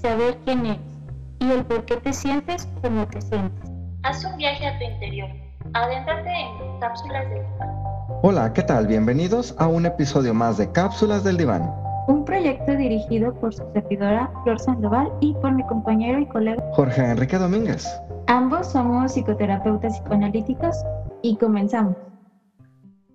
[0.00, 0.78] saber quién eres
[1.40, 3.70] y el por qué te sientes como te sientes.
[4.02, 5.28] Haz un viaje a tu interior.
[5.74, 7.70] Adéntrate en cápsulas del diván.
[8.22, 8.86] Hola, ¿qué tal?
[8.86, 11.70] Bienvenidos a un episodio más de Cápsulas del Diván.
[12.08, 16.62] Un proyecto dirigido por su servidora Flor Sandoval y por mi compañero y colega.
[16.72, 17.86] Jorge Enrique Domínguez.
[18.26, 20.76] Ambos somos psicoterapeutas psicoanalíticos
[21.22, 21.96] y comenzamos.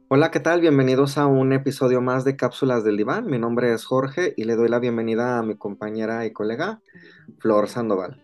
[0.07, 0.61] Hola, ¿qué tal?
[0.61, 3.25] Bienvenidos a un episodio más de Cápsulas del Diván.
[3.25, 6.79] Mi nombre es Jorge y le doy la bienvenida a mi compañera y colega
[7.39, 8.21] Flor Sandoval.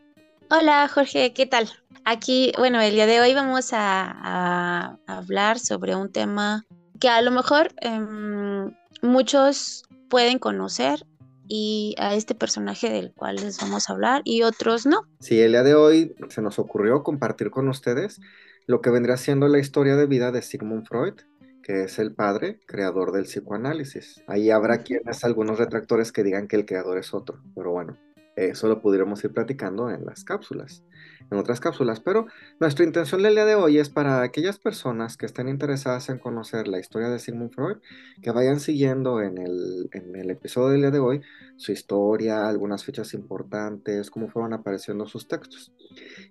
[0.52, 1.72] Hola Jorge, ¿qué tal?
[2.06, 6.66] Aquí, bueno, el día de hoy vamos a, a hablar sobre un tema
[7.00, 11.08] que a lo mejor em, muchos pueden conocer
[11.48, 15.02] y a este personaje del cual les vamos a hablar y otros no.
[15.20, 18.22] Sí, el día de hoy se nos ocurrió compartir con ustedes
[18.68, 21.16] lo que vendría siendo la historia de vida de Sigmund Freud,
[21.64, 24.24] que es el padre creador del psicoanálisis.
[24.28, 27.98] Ahí habrá quienes, algunos retractores que digan que el creador es otro, pero bueno,
[28.36, 30.84] eso lo pudiéramos ir platicando en las cápsulas,
[31.30, 32.28] en otras cápsulas, pero
[32.60, 36.68] nuestra intención del día de hoy es para aquellas personas que estén interesadas en conocer
[36.68, 37.78] la historia de Sigmund Freud,
[38.22, 41.22] que vayan siguiendo en el, en el episodio del día de hoy
[41.58, 45.74] su historia, algunas fechas importantes, cómo fueron apareciendo sus textos.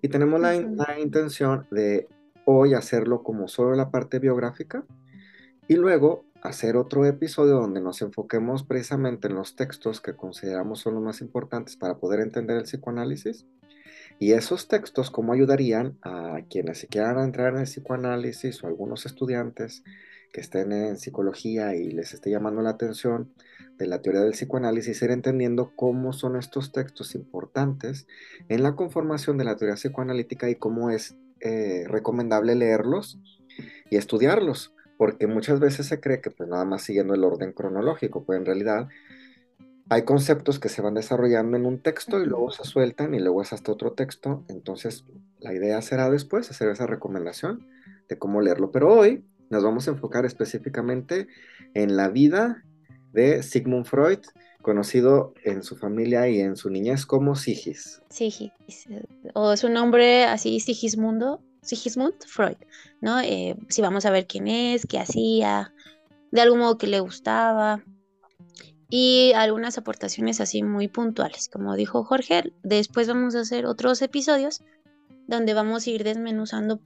[0.00, 2.08] Y tenemos la, la intención de
[2.46, 4.84] hoy hacerlo como solo la parte biográfica
[5.70, 10.94] y luego hacer otro episodio donde nos enfoquemos precisamente en los textos que consideramos son
[10.94, 13.46] los más importantes para poder entender el psicoanálisis.
[14.18, 19.06] Y esos textos, cómo ayudarían a quienes se quieran entrar en el psicoanálisis o algunos
[19.06, 19.84] estudiantes
[20.32, 23.32] que estén en psicología y les esté llamando la atención
[23.78, 28.08] de la teoría del psicoanálisis, ir entendiendo cómo son estos textos importantes
[28.48, 33.20] en la conformación de la teoría psicoanalítica y cómo es eh, recomendable leerlos
[33.88, 38.22] y estudiarlos porque muchas veces se cree que pues nada más siguiendo el orden cronológico,
[38.22, 38.88] pues en realidad
[39.88, 43.40] hay conceptos que se van desarrollando en un texto y luego se sueltan y luego
[43.40, 45.06] es hasta otro texto, entonces
[45.38, 47.66] la idea será después hacer esa recomendación
[48.10, 51.28] de cómo leerlo, pero hoy nos vamos a enfocar específicamente
[51.72, 52.62] en la vida
[53.14, 54.18] de Sigmund Freud,
[54.60, 58.02] conocido en su familia y en su niñez como Sigis.
[58.10, 58.52] Sigis,
[59.32, 62.56] o su nombre así, Sigismundo, Sigismund Freud,
[63.00, 63.20] ¿no?
[63.20, 65.72] Eh, si vamos a ver quién es, qué hacía,
[66.30, 67.82] de algún modo que le gustaba
[68.88, 71.48] y algunas aportaciones así muy puntuales.
[71.48, 74.62] Como dijo Jorge, después vamos a hacer otros episodios
[75.26, 76.80] donde vamos a ir desmenuzando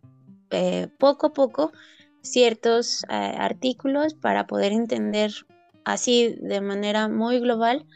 [0.51, 1.73] eh, poco a poco
[2.21, 5.33] ciertos eh, artículos para poder entender
[5.85, 7.87] así de manera muy global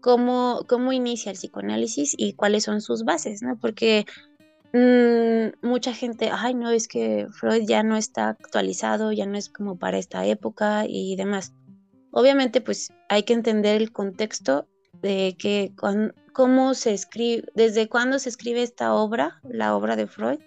[0.00, 3.58] cómo, cómo inicia el psicoanálisis y cuáles son sus bases, ¿no?
[3.58, 4.06] Porque
[5.62, 9.78] mucha gente, ay, no, es que Freud ya no está actualizado, ya no es como
[9.78, 11.52] para esta época y demás.
[12.10, 14.66] Obviamente, pues hay que entender el contexto
[15.00, 20.06] de que cuan- cómo se escribe, desde cuándo se escribe esta obra, la obra de
[20.08, 20.40] Freud,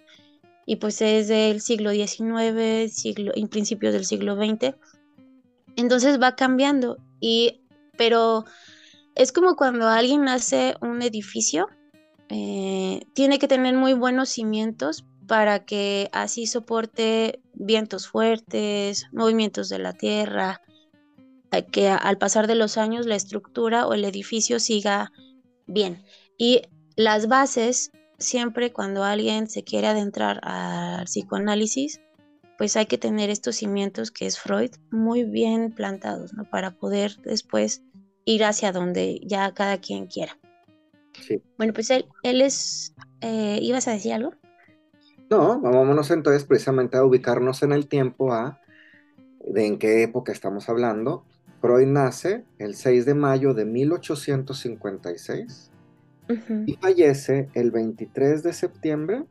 [0.66, 4.74] y pues es del siglo XIX, siglo, en principios del siglo XX.
[5.76, 7.62] Entonces va cambiando, y,
[7.96, 8.44] pero
[9.14, 11.68] es como cuando alguien hace un edificio,
[12.30, 19.78] eh, tiene que tener muy buenos cimientos para que así soporte vientos fuertes, movimientos de
[19.78, 20.60] la tierra,
[21.70, 25.12] que al pasar de los años la estructura o el edificio siga
[25.66, 26.02] bien.
[26.36, 26.62] Y
[26.96, 32.00] las bases, siempre cuando alguien se quiere adentrar al psicoanálisis,
[32.56, 36.44] pues hay que tener estos cimientos que es Freud muy bien plantados, ¿no?
[36.44, 37.82] Para poder después
[38.24, 40.36] ir hacia donde ya cada quien quiera.
[41.26, 41.42] Sí.
[41.56, 44.32] Bueno, pues él, él es, eh, ¿ibas a decir algo?
[45.30, 48.60] No, vámonos entonces precisamente a ubicarnos en el tiempo a
[49.44, 51.24] de en qué época estamos hablando.
[51.60, 55.70] Freud nace el 6 de mayo de 1856
[56.28, 59.24] Ujú, y fallece el 23 de septiembre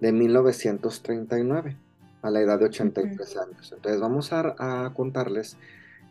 [0.00, 1.76] de 1939
[2.22, 3.72] a la edad de 83 años.
[3.72, 5.56] Entonces vamos a, a contarles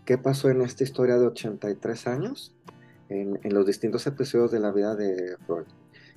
[0.05, 2.55] qué pasó en esta historia de 83 años
[3.11, 5.65] en, en los distintos episodios de la vida de Freud.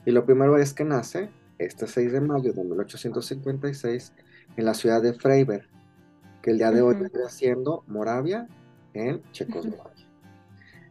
[0.06, 4.12] Y lo primero es que nace este 6 de mayo de 1856
[4.56, 5.67] en la ciudad de Freiberg,
[6.43, 8.49] que el día de hoy vendría siendo Moravia
[8.93, 10.06] en Checoslovaquia.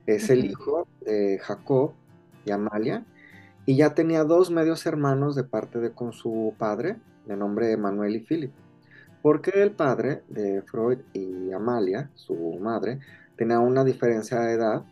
[0.06, 1.94] Es el hijo de Jacob
[2.46, 3.06] y Amalia,
[3.66, 8.18] y ya tenía dos medios hermanos de parte de con su padre, de nombre Manuel
[8.18, 8.52] y Philip,
[9.22, 13.00] porque el padre de Freud y Amalia, su madre,
[13.38, 14.84] tenía una diferencia de edad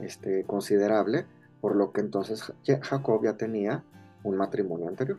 [0.00, 1.26] este, considerable,
[1.60, 3.82] por lo que entonces Jacob ya tenía
[4.22, 5.18] un matrimonio anterior.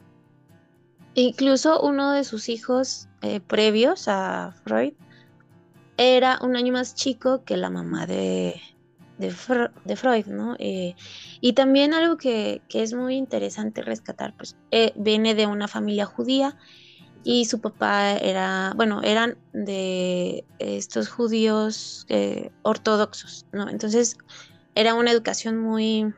[1.16, 4.94] Incluso uno de sus hijos eh, previos a Freud
[5.96, 8.60] era un año más chico que la mamá de,
[9.18, 10.58] de, Freud, ¿no?
[10.60, 10.94] Eh,
[11.40, 16.58] y también algo que, es muy interesante rescatar, pues eh, viene de una familia judía
[17.24, 22.06] y su papá era, bueno, eran de estos judíos
[22.64, 23.70] ortodoxos, ¿no?
[23.70, 24.18] Entonces
[24.76, 26.14] era una educación muy,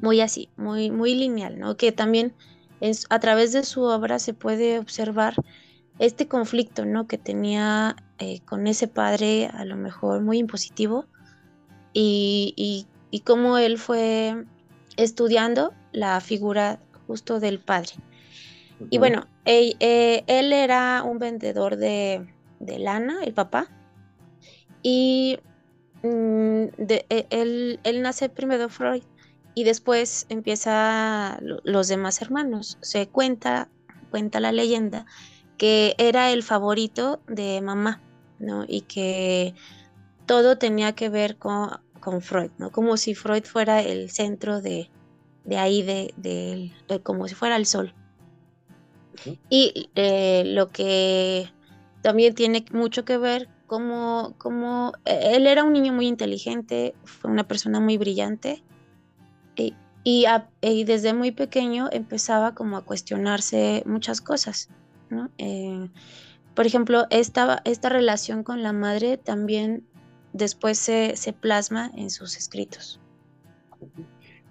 [0.00, 1.76] muy así, muy, muy lineal, ¿no?
[1.76, 2.34] Que también
[3.08, 5.34] a través de su obra se puede observar
[5.98, 7.06] este conflicto ¿no?
[7.06, 11.06] que tenía eh, con ese padre a lo mejor muy impositivo
[11.92, 12.86] y,
[13.24, 14.44] cómo él fue
[14.96, 17.90] estudiando la figura justo del padre.
[18.88, 22.26] Y bueno, eh, él, era un vendedor de,
[22.60, 23.68] lana, el papá,
[24.82, 25.38] y
[26.02, 29.02] mm, e, él, él nace primero Freud
[29.54, 32.78] y después empieza los demás hermanos.
[32.80, 33.68] Se cuenta,
[34.10, 35.06] cuenta la leyenda
[35.60, 38.00] que era el favorito de mamá,
[38.38, 38.64] ¿no?
[38.66, 39.54] Y que
[40.24, 41.82] todo tenía que ver con,
[42.22, 42.72] Freud, ¿no?
[42.72, 44.88] Como si Freud fuera el centro de,
[45.54, 46.72] ahí, de,
[47.02, 47.92] como si fuera el sol.
[49.50, 51.50] Y eh, lo que
[52.00, 57.30] también tiene mucho que ver como, como eh, él era un niño muy inteligente, fue
[57.30, 58.64] una persona muy brillante,
[60.02, 60.24] y,
[60.84, 64.70] desde muy pequeño empezaba como a cuestionarse muchas cosas,
[65.38, 65.88] eh,
[66.56, 69.86] por ejemplo, esta, esta relación con la madre también
[70.32, 72.98] después se, plasma en sus escritos.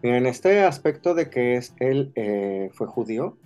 [0.02, 3.38] En este aspecto de que es, él eh, fue judío,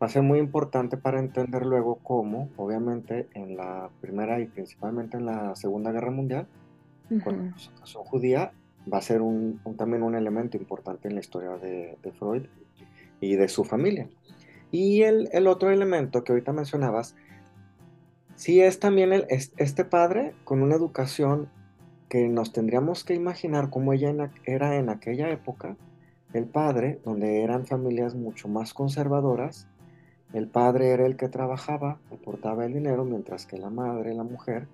[0.00, 5.18] va a ser muy importante para entender luego cómo, obviamente, en la Primera y principalmente
[5.18, 6.46] en la Segunda Guerra Mundial,
[7.22, 7.54] con la
[7.92, 8.52] con judía,
[8.90, 12.46] va a ser un, también un elemento importante en la historia de, Freud
[13.20, 14.08] y de su familia.
[14.70, 17.14] Y el, el, otro elemento que ahorita mencionabas,
[18.36, 21.48] sí es también el, este padre con una educación
[22.08, 25.76] que nos tendríamos que imaginar cómo ella era en aquella época,
[26.32, 29.68] el padre, donde eran familias mucho más conservadoras,
[30.32, 34.68] el padre era el que trabajaba, aportaba el dinero, mientras que la madre, la mujer,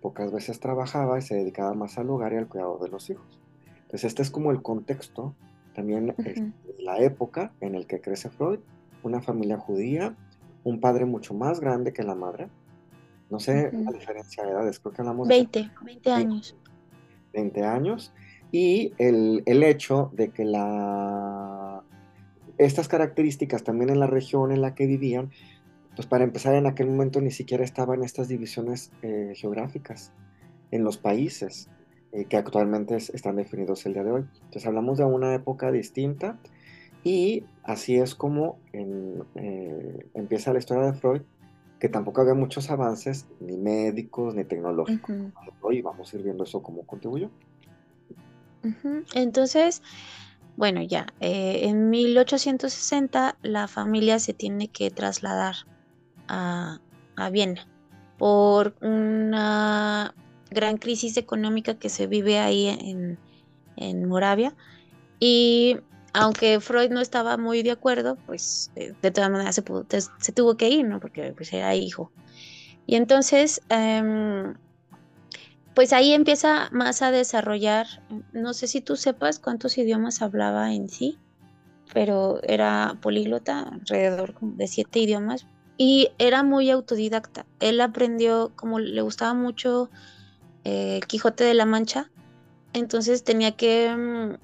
[0.00, 3.40] pocas veces trabajaba y se dedicaba más al hogar y al cuidado de los hijos.
[3.82, 5.34] Entonces este es como el contexto,
[5.74, 6.14] también
[6.78, 8.58] la época en el que crece Freud,
[9.02, 10.14] una familia judía,
[10.64, 12.48] un padre mucho más grande que la madre.
[13.30, 16.56] No sé la diferencia de edades, creo que hablamos 20, de 20 años.
[17.32, 18.12] 20 años.
[18.50, 21.61] Y el, el hecho de que la,
[22.64, 25.30] estas características también en la región en la que vivían
[25.94, 30.12] pues para empezar, en aquel momento ni siquiera estaban estas divisiones eh, geográficas
[30.70, 31.68] en los países
[32.12, 34.24] eh, que actualmente están definidos el día de hoy.
[34.34, 36.38] Entonces hablamos de una época distinta
[37.04, 41.22] y así es como eh, empieza la historia de Freud,
[41.78, 45.16] que tampoco había muchos avances, ni médicos, ni tecnológicos.
[45.70, 47.30] Y vamos a ir viendo eso cómo contribuyó.
[49.14, 49.82] Entonces,
[50.56, 55.54] bueno, ya, en 1860 la familia se tiene que trasladar
[56.28, 56.78] a,
[57.30, 57.68] Viena
[58.18, 60.14] por una
[60.50, 62.68] gran crisis económica que se vive ahí
[63.76, 64.54] en, Moravia.
[65.18, 65.78] Y
[66.12, 70.68] aunque Freud no estaba muy de acuerdo, pues eh, de todas maneras se, tuvo que
[70.68, 71.00] ir, ¿no?
[71.00, 72.12] Porque pues, era hijo.
[72.86, 74.54] Y entonces, em,
[75.74, 77.86] pues ahí empieza más a desarrollar,
[78.32, 81.18] no sé si tú sepas cuántos idiomas hablaba en sí,
[81.92, 85.46] pero era políglota, alrededor de siete idiomas,
[85.78, 87.46] y era muy autodidacta.
[87.60, 89.90] Él aprendió, como le gustaba mucho
[90.64, 92.10] eh, el Quijote de la Mancha,
[92.74, 94.36] entonces tenía que, mm,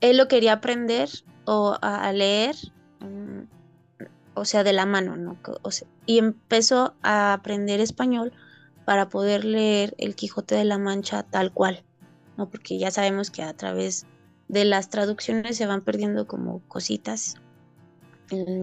[0.00, 1.08] él lo quería aprender
[1.44, 2.56] o a, leer,
[3.00, 3.42] mm,
[4.34, 5.36] o sea, de la mano, ¿no?
[6.06, 8.32] y empezó a aprender español
[8.92, 11.82] para poder leer el Quijote de la Mancha tal cual,
[12.36, 12.48] ¿no?
[12.50, 14.06] Porque ya sabemos que a través
[14.48, 17.36] de las traducciones se van perdiendo como cositas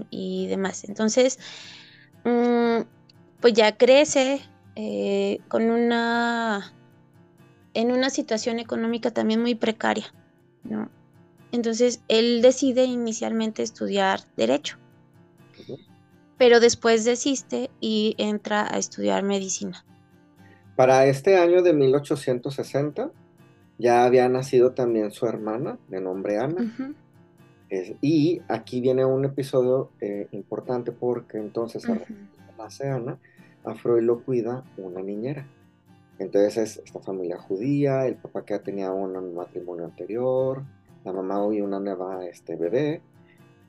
[0.09, 0.83] y demás.
[0.83, 1.39] Entonces,
[2.23, 2.81] Mm,
[3.39, 4.41] pues ya crece
[4.75, 6.73] eh, con una
[7.73, 10.13] en una situación económica también muy precaria,
[10.63, 10.89] ¿no?
[11.51, 14.77] Entonces él decide inicialmente estudiar derecho,
[16.37, 19.85] pero después desiste y entra a estudiar medicina.
[20.79, 23.11] Para este año de 1860
[23.79, 26.95] ya había nacido también su hermana de nombre Ana.
[27.99, 33.19] y aquí viene un episodio eh, importante porque entonces a Ana,
[33.65, 35.45] a Freud lo cuida una niñera.
[36.17, 40.63] Entonces es esta familia judía, el papá que ya tenía un matrimonio anterior,
[41.03, 43.01] la mamá hoy una nueva este, bebé,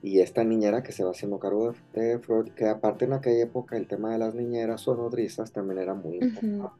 [0.00, 3.76] y esta niñera que se va haciendo cargo de, Freud, que aparte en aquella época
[3.76, 6.79] el tema de las niñeras o nodrizas también era muy importante.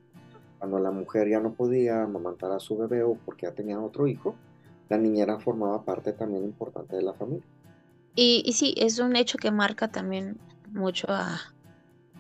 [0.61, 4.07] Cuando la mujer ya no podía amamantar a su bebé o porque ya tenía otro
[4.07, 4.37] hijo,
[4.88, 7.45] la niñera formaba parte también importante de la familia.
[8.14, 10.38] Y, y sí, es un hecho que marca también
[10.73, 11.40] mucho a,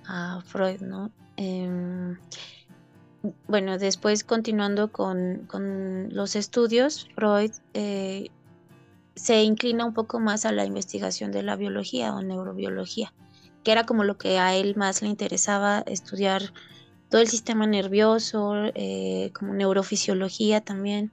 [0.06, 1.12] a Freud, ¿no?
[1.36, 2.18] Em,
[3.48, 5.46] bueno, después continuando con,
[6.10, 8.28] los estudios, Freud eh,
[9.14, 13.12] se inclina un poco más a la investigación de la biología o neurobiología,
[13.62, 16.52] que era como lo que a él más le interesaba estudiar
[17.10, 21.12] todo el sistema nervioso, eh, como neurofisiología también.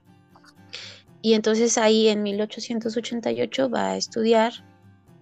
[1.20, 4.52] Y entonces ahí en 1888 va a estudiar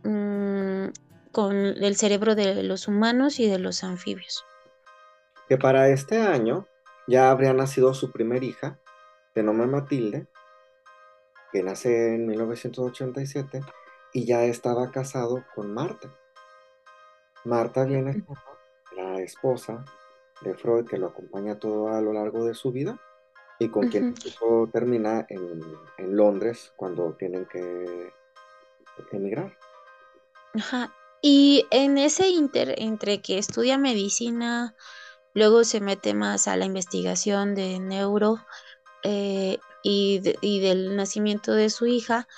[0.04, 0.88] mm,
[1.33, 4.45] con el cerebro de los humanos y de los anfibios.
[5.49, 6.66] Que para este año
[7.09, 8.78] ya habría nacido su primer hija,
[9.35, 10.26] de nombre Matilde,
[11.52, 13.61] que nace en 1987
[14.12, 16.11] y ya estaba casado con Marta.
[17.45, 18.25] Marta viene
[18.95, 19.85] la esposa
[20.43, 23.00] de Freud que lo acompaña todo a lo largo de su vida
[23.59, 24.14] y con quien
[24.73, 25.62] termina en,
[25.97, 28.12] en, Londres cuando tienen que
[29.12, 29.57] emigrar.
[30.55, 34.75] Ajá, y en ese inter entre que estudia medicina,
[35.35, 38.38] luego se mete más a la investigación de neuro
[39.02, 40.21] eh, y,
[40.61, 42.28] del nacimiento de su hija,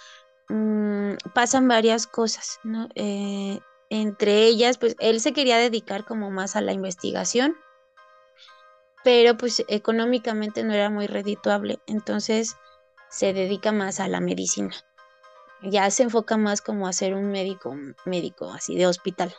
[0.49, 2.88] mm, pasan varias cosas, ¿no?
[2.95, 7.57] Eh, entre ellas, pues él se quería dedicar como más a la investigación,
[9.09, 12.57] pero pues económicamente no era muy redituable, entonces
[13.09, 14.75] se dedica más a la medicina
[15.62, 17.75] ya se enfoca más como a ser un médico,
[18.05, 19.35] médico así de hospital.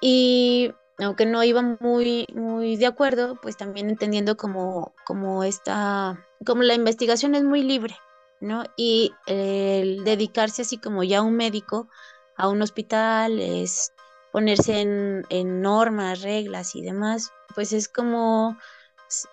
[0.00, 6.62] Y aunque no iba muy, muy de acuerdo, pues también entendiendo como, como esta, como
[6.62, 7.96] la investigación es muy libre,
[8.42, 8.64] ¿no?
[8.76, 11.88] Y el dedicarse así como ya un médico
[12.36, 13.92] a un hospital es
[14.32, 18.58] ponerse en, normas, reglas y demás, pues es como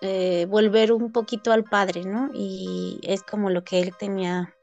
[0.00, 2.30] eh, volver un poquito al padre, ¿no?
[2.32, 4.54] Y es como lo que él tenía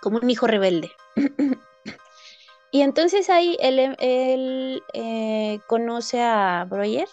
[0.00, 0.90] como un hijo rebelde.
[2.70, 7.08] y entonces ahí él, eh, conoce a Breuer,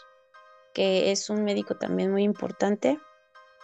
[0.74, 3.00] que es un médico también muy importante,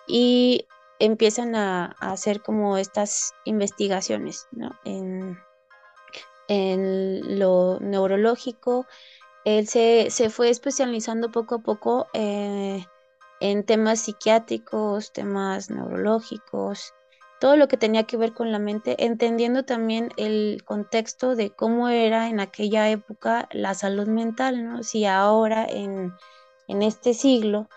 [0.08, 0.68] y
[1.00, 4.48] empiezan a, hacer como estas investigaciones
[4.86, 5.38] en,
[7.38, 8.86] lo neurológico.
[9.44, 12.86] Él se, fue especializando poco a poco eh,
[13.42, 16.94] en temas psiquiátricos, temas neurológicos,
[17.40, 21.90] todo lo que tenía que ver con la mente, entendiendo también el contexto de cómo
[21.90, 24.84] era en aquella época la salud mental, ¿no?
[24.84, 26.14] Si ahora en,
[26.68, 27.68] este siglo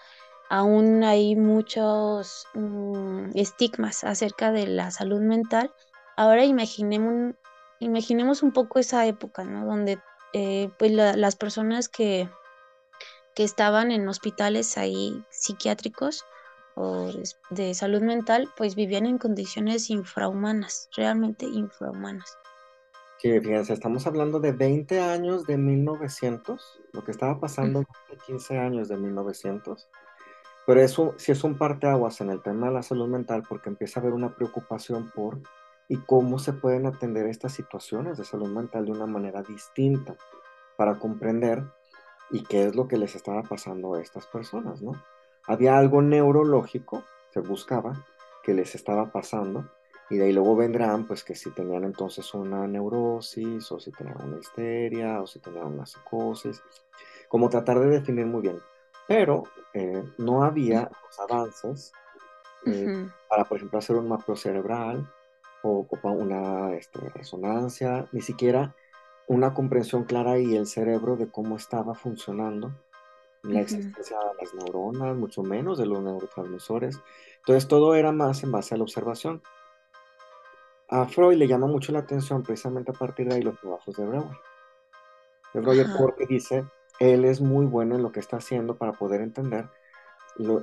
[0.51, 5.73] aún hay muchos mm, estigmas acerca de la salud mental,
[6.17, 7.35] ahora imaginemos,
[7.81, 9.65] imaginemos un poco esa época, ¿no?
[9.65, 9.99] Donde
[10.35, 12.29] eh, pues las personas que,
[13.35, 16.25] que estaban en hospitales ahí psiquiátricos,
[16.77, 17.11] o
[17.51, 22.37] de salud mental, pues vivían en condiciones infrahumanas, realmente infrahumanas.
[23.19, 28.59] Sí, fíjense, estamos hablando de 20 años de 1900, lo que estaba pasando de 15
[28.59, 29.89] años de 1900.
[30.67, 34.01] Pero eso sí es un parteaguas en el tema de la salud mental porque empieza
[34.01, 35.41] a haber una preocupación por
[35.89, 40.17] y cómo se pueden atender estas situaciones de salud mental de una manera distinta
[40.77, 41.63] para comprender
[42.31, 44.93] y qué es lo que les estaba pasando a estas personas, ¿no?
[45.47, 48.05] había algo neurológico, se buscaba,
[48.43, 49.71] que les estaba pasando,
[50.11, 54.23] y de ahí luego vendrán, pues que si tenían entonces una neurosis, o si tenían
[54.23, 56.63] una histeria, o si tenían una psicosis,
[57.29, 58.61] como tratar de definir muy bien.
[59.09, 61.93] Pero eh, no había los avances
[62.67, 65.11] eh, para, por ejemplo, hacer un mapeo cerebral
[65.63, 68.75] o, o una este, resonancia, ni siquiera
[69.27, 72.73] una comprensión clara y el cerebro de cómo estaba funcionando
[73.43, 76.99] la existencia de las neuronas, mucho menos de los neurotransmisores.
[77.39, 79.43] Entonces todo era más en base a la observación.
[80.89, 84.07] A Freud le llama mucho la atención precisamente a partir de ahí los trabajos de
[84.07, 84.39] Breuer.
[85.53, 86.65] De Breuer porque dice,
[87.01, 89.69] él es muy bueno en lo que está haciendo para poder entender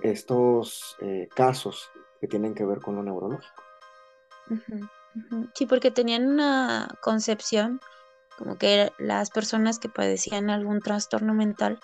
[0.01, 3.63] estos eh, casos que tienen que ver con lo neurológico.
[5.53, 7.79] Sí, porque tenían una concepción
[8.37, 11.79] como que las personas que padecían algún trastorno mental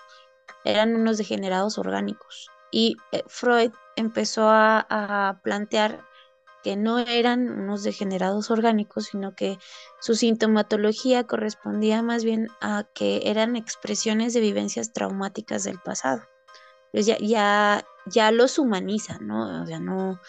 [0.64, 2.50] eran unos degenerados orgánicos.
[2.70, 6.04] Y eh, Freud empezó a, plantear
[6.62, 9.58] que no eran unos degenerados orgánicos, sino que
[10.00, 16.22] su sintomatología correspondía más bien a que eran expresiones de vivencias traumáticas del pasado.
[16.92, 19.62] Pues ya, ya, ya los humaniza, ¿no?
[19.62, 20.20] O sea, no,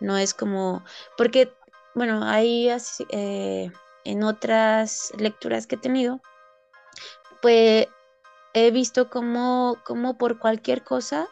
[0.00, 0.84] no es como,
[1.16, 1.52] porque,
[1.94, 2.70] bueno, hay
[4.04, 6.20] en otras lecturas que he tenido,
[7.42, 7.88] pues
[8.54, 9.76] he visto como
[10.18, 11.28] por cualquier cosa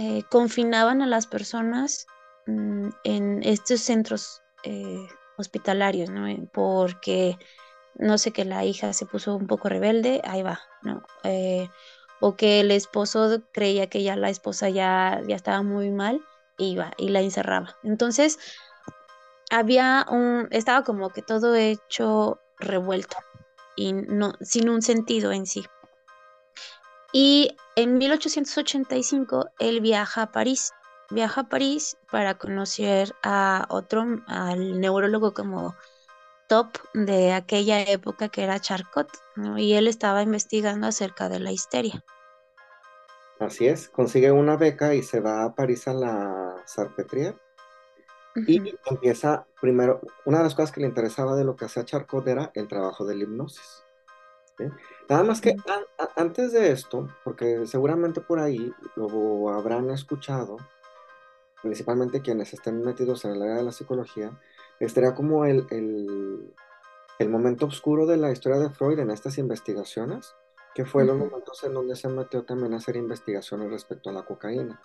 [0.00, 2.06] eh, confinaban a las personas
[2.46, 6.28] mm, en estos centros eh, hospitalarios, ¿no?
[6.52, 7.36] Porque
[7.96, 11.02] no sé que la hija se puso un poco rebelde, ahí va, ¿no?
[11.24, 11.68] Eh,
[12.20, 16.24] o que el esposo creía que ya la esposa ya, ya estaba muy mal,
[16.58, 17.76] iba y la encerraba.
[17.82, 18.38] Entonces,
[19.50, 23.16] había un, estaba como que todo hecho revuelto
[23.76, 25.64] y no, sin un sentido en sí.
[27.12, 30.72] Y en 1885 él viaja a París.
[31.10, 35.74] Viaja a París para conocer a otro, al neurólogo como
[36.48, 39.08] top de aquella época que era Charcot,
[39.56, 42.04] y él estaba investigando acerca de la histeria.
[43.38, 46.56] Así es, consigue una beca y se va a París a la
[48.38, 51.84] Sarpetrier y empieza primero, una de las cosas que le interesaba de lo que hacía
[51.84, 53.82] Charcot era el trabajo de la hipnosis.
[55.08, 55.56] Nada más que
[56.16, 60.56] antes de esto, porque seguramente por ahí lo habrán escuchado,
[61.62, 64.38] principalmente quienes estén metidos en el área de la psicología,
[64.80, 70.34] estaría como el, el, momento oscuro de la historia de Freud en estas investigaciones,
[70.74, 74.24] que fue los momentos en donde se metió también a hacer investigaciones respecto a la
[74.24, 74.80] cocaína.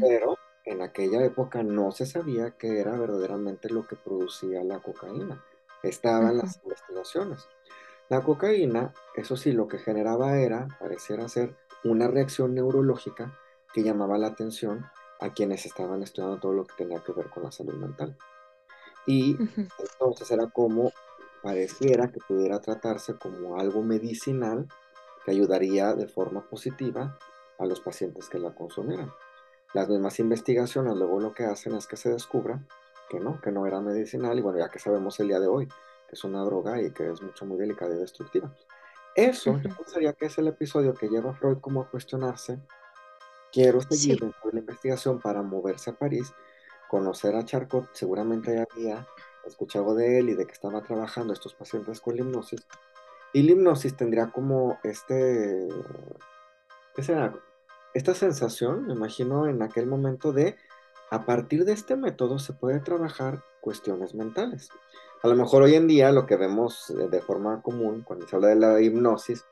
[0.00, 5.44] Pero en aquella época no se sabía qué era verdaderamente lo que producía la cocaína.
[5.82, 7.48] Estaban las investigaciones.
[8.08, 13.38] La cocaína, eso sí, lo que generaba era, pareciera ser, una reacción neurológica
[13.72, 14.84] que llamaba la atención
[15.20, 18.16] a quienes estaban estudiando todo lo que tenía que ver con la salud mental.
[19.06, 19.36] Y
[19.78, 20.92] entonces era como
[21.42, 24.68] pareciera que pudiera tratarse como algo medicinal
[25.24, 27.18] que ayudaría de forma positiva
[27.58, 29.12] a los pacientes que la consumieran.
[29.72, 32.60] Las mismas investigaciones luego lo que hacen es que se descubra
[33.08, 35.68] que no, que no era medicinal y bueno, ya que sabemos el día de hoy
[36.10, 38.54] es una droga y que es mucho, muy delicada y destructiva.
[39.14, 42.60] Eso, yo pensaría que es el episodio que lleva a Freud como a cuestionarse,
[43.52, 46.32] quiero seguir dentro de la investigación para moverse a París,
[46.88, 49.06] conocer a Charcot, seguramente ya había
[49.44, 52.66] escuchado de él y de que estaba trabajando estos pacientes con la hipnosis,
[53.32, 55.68] y la hipnosis tendría como este,
[56.94, 57.34] ¿qué será?
[57.92, 60.56] Esta sensación, me imagino, en aquel momento de,
[61.10, 64.68] a partir de este método se puede trabajar cuestiones mentales.
[65.22, 68.48] A lo mejor hoy en día lo que vemos de forma común cuando se habla
[68.48, 69.44] de la hipnosis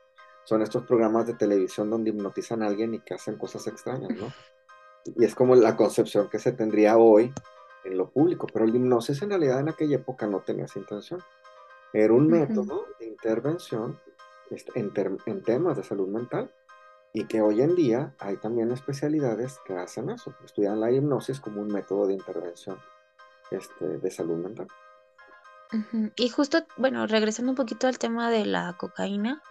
[0.45, 4.33] son estos programas de televisión donde hipnotizan a alguien y que hacen cosas extrañas, ¿no?
[5.15, 7.31] Y es como la concepción que se tendría hoy
[7.83, 11.21] en lo público, pero la hipnosis en realidad en aquella época no tenía esa intención.
[11.93, 13.99] Era un método de intervención
[14.49, 14.91] este, en,
[15.25, 16.51] en, temas de salud mental
[17.13, 21.61] y que hoy en día hay también especialidades que hacen eso, estudian la hipnosis como
[21.61, 22.77] un método de intervención
[23.51, 24.67] este, de salud mental.
[26.15, 29.41] Y justo, bueno, regresando un poquito al tema de la cocaína,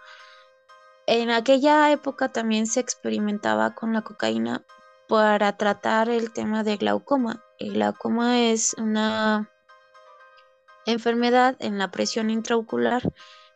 [1.07, 4.63] en aquella época también se experimentaba con la cocaína
[5.07, 7.43] para tratar el tema de glaucoma.
[7.57, 9.49] El glaucoma es una
[10.85, 13.01] enfermedad en la presión intraocular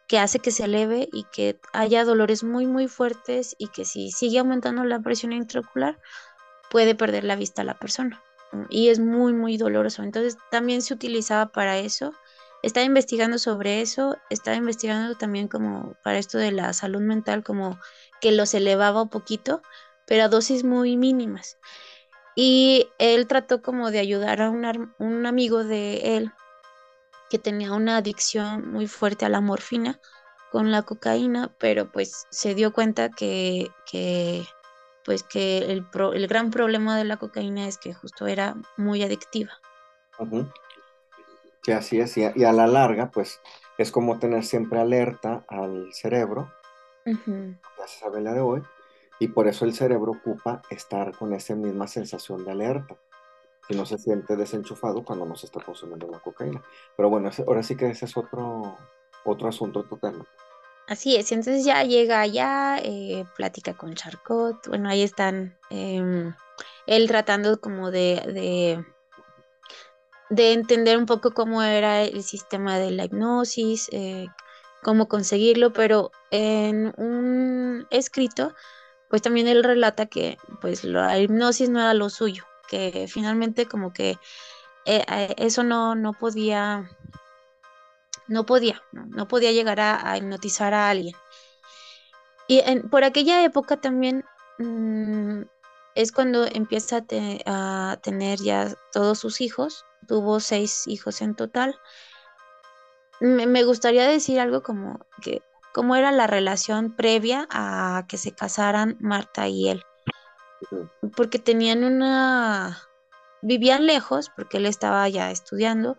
[0.08, 4.12] que hace que se eleve y que haya dolores muy muy fuertes y que si
[4.12, 6.00] sigue aumentando la presión intraocular
[6.70, 8.22] puede perder la vista a la persona
[8.70, 10.04] y es muy muy doloroso.
[10.04, 12.14] Entonces también se utilizaba para eso
[12.64, 17.78] estaba investigando sobre eso, estaba investigando también como para esto de la salud mental, como
[18.22, 19.62] que los elevaba un poquito,
[20.08, 21.58] pero a dosis muy mínimas.
[22.36, 26.32] Y él trató como de ayudar a un, un amigo de él
[27.34, 30.00] que tenía una adicción muy fuerte a la morfina
[30.52, 34.46] con la cocaína, pero pues se dio cuenta que, que
[35.04, 39.50] pues que el, el, gran problema de la cocaína es que justo era muy adictiva.
[41.64, 43.42] Sí, así es, y a, la larga, pues
[43.80, 46.54] es como tener siempre alerta al cerebro,
[47.04, 48.62] ya se sabe la de hoy,
[49.18, 52.96] y por eso el cerebro ocupa estar con esa misma sensación de alerta,
[53.70, 56.62] y no se siente desenchufado cuando no se está consumiendo la cocaína.
[56.96, 58.78] Pero bueno, ahora sí que ese es otro,
[59.26, 60.26] otro asunto total.
[60.88, 66.36] Así es, entonces ya llega allá, eh, plática con Charcot, bueno, ahí están, em,
[66.88, 68.84] él tratando como de
[70.34, 74.28] de entender un poco cómo era el sistema de la hipnosis, eh,
[74.82, 78.54] cómo conseguirlo, pero en un escrito,
[79.10, 83.94] pues también él relata que pues la hipnosis no era lo suyo, que finalmente como
[83.94, 84.18] que
[84.86, 86.90] eh, eso no, no podía,
[88.28, 91.16] no podía, no, podía llegar a, hipnotizar a alguien.
[92.48, 94.26] Y por aquella época también
[94.60, 95.44] mm,
[95.96, 97.06] es cuando empieza
[97.46, 101.80] a, tener ya todos sus hijos, tuvo seis hijos en total.
[103.22, 105.42] Me, gustaría decir algo como que
[105.74, 109.84] cómo era la relación previa a que se casaran Marta y él.
[111.16, 112.78] Porque tenían una
[113.44, 115.98] vivían lejos porque él estaba ya estudiando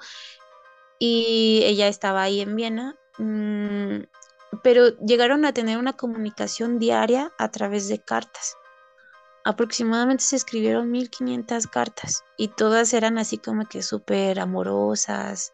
[0.98, 4.04] y ella estaba ahí en Viena, mm,
[4.62, 8.56] pero llegaron a tener una comunicación diaria a través de cartas.
[9.44, 15.52] Aproximadamente se escribieron 1500 cartas y todas eran así como que súper amorosas,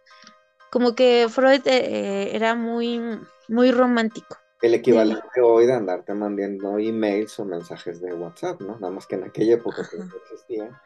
[0.71, 3.01] como que Freud eh, era muy,
[3.49, 4.40] muy romántico.
[4.63, 8.79] El equivalente hoy de andarte mandando emails o mensajes de WhatsApp, ¿no?
[8.79, 10.83] Nada más que en aquella época que no existía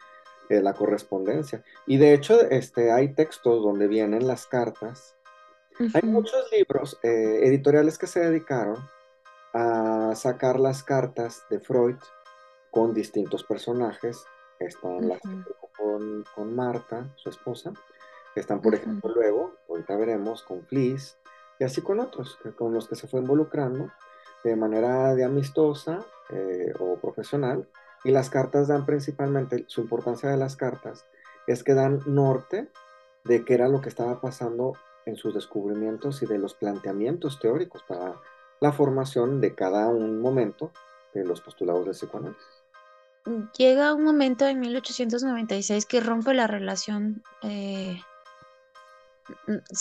[0.49, 1.63] eh, la correspondencia.
[1.85, 5.15] Y de hecho, este, hay textos donde vienen las cartas.
[5.93, 8.77] Hay muchos libros eh, editoriales que se dedicaron
[9.53, 11.97] a sacar las cartas de Freud
[12.71, 14.23] con distintos personajes.
[14.59, 15.19] Están las
[15.75, 17.73] con, con, Marta, su esposa.
[18.35, 21.17] Están, por ejemplo, luego, ahorita veremos, con Fliss,
[21.59, 23.91] y así con otros, con los que se fue involucrando
[24.43, 27.67] de manera de amistosa eh, o profesional
[28.03, 31.05] y las cartas dan principalmente, su importancia de las cartas
[31.47, 32.69] es que dan norte
[33.23, 34.73] de qué era lo que estaba pasando
[35.05, 38.15] en sus descubrimientos y de los planteamientos teóricos para
[38.59, 40.71] la formación de cada un momento
[41.13, 42.63] de los postulados del psicoanálisis.
[43.57, 47.23] Llega un momento en 1896 que rompe la relación.
[47.41, 47.99] Eh,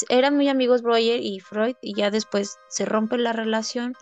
[0.09, 3.95] eran muy amigos Breuer y Freud y ya después se rompe la relación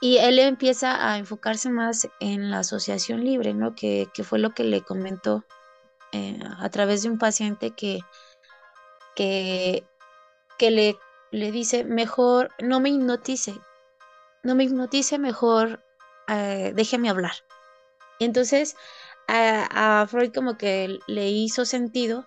[0.00, 3.74] y él empieza a enfocarse más en la asociación libre, ¿no?
[3.74, 5.44] Que, fue lo que le comentó
[6.12, 8.00] eh, a través de un paciente que,
[9.14, 9.84] que,
[10.70, 10.96] le,
[11.30, 13.60] le dice, mejor no me hipnotice,
[14.42, 15.84] no me hipnotice, mejor
[16.28, 17.34] eh, déjeme hablar.
[18.18, 18.76] Y entonces
[19.28, 22.26] a, Freud como que le hizo sentido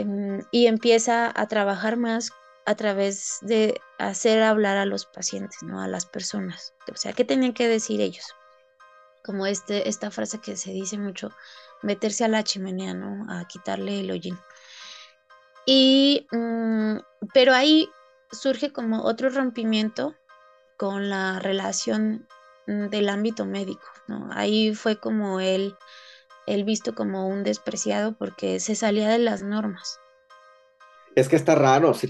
[0.00, 2.30] em, y empieza a trabajar más
[2.66, 5.80] a través de hacer hablar a los pacientes, ¿no?
[5.80, 6.74] A las personas.
[6.92, 8.26] O sea, ¿qué tenían que decir ellos?
[9.24, 11.30] Como este, esta frase que se dice mucho,
[11.82, 13.30] meterse a la chimenea, ¿no?
[13.32, 14.38] A quitarle el hollín.
[15.66, 16.98] Y, mm,
[17.34, 17.90] pero ahí
[18.32, 20.14] surge como otro rompimiento
[20.76, 22.26] con la relación
[22.66, 24.28] mm, del ámbito médico, ¿no?
[24.32, 25.76] Ahí fue como él,
[26.46, 30.00] él visto como un despreciado porque se salía de las normas.
[31.14, 32.08] Es que está raro, si,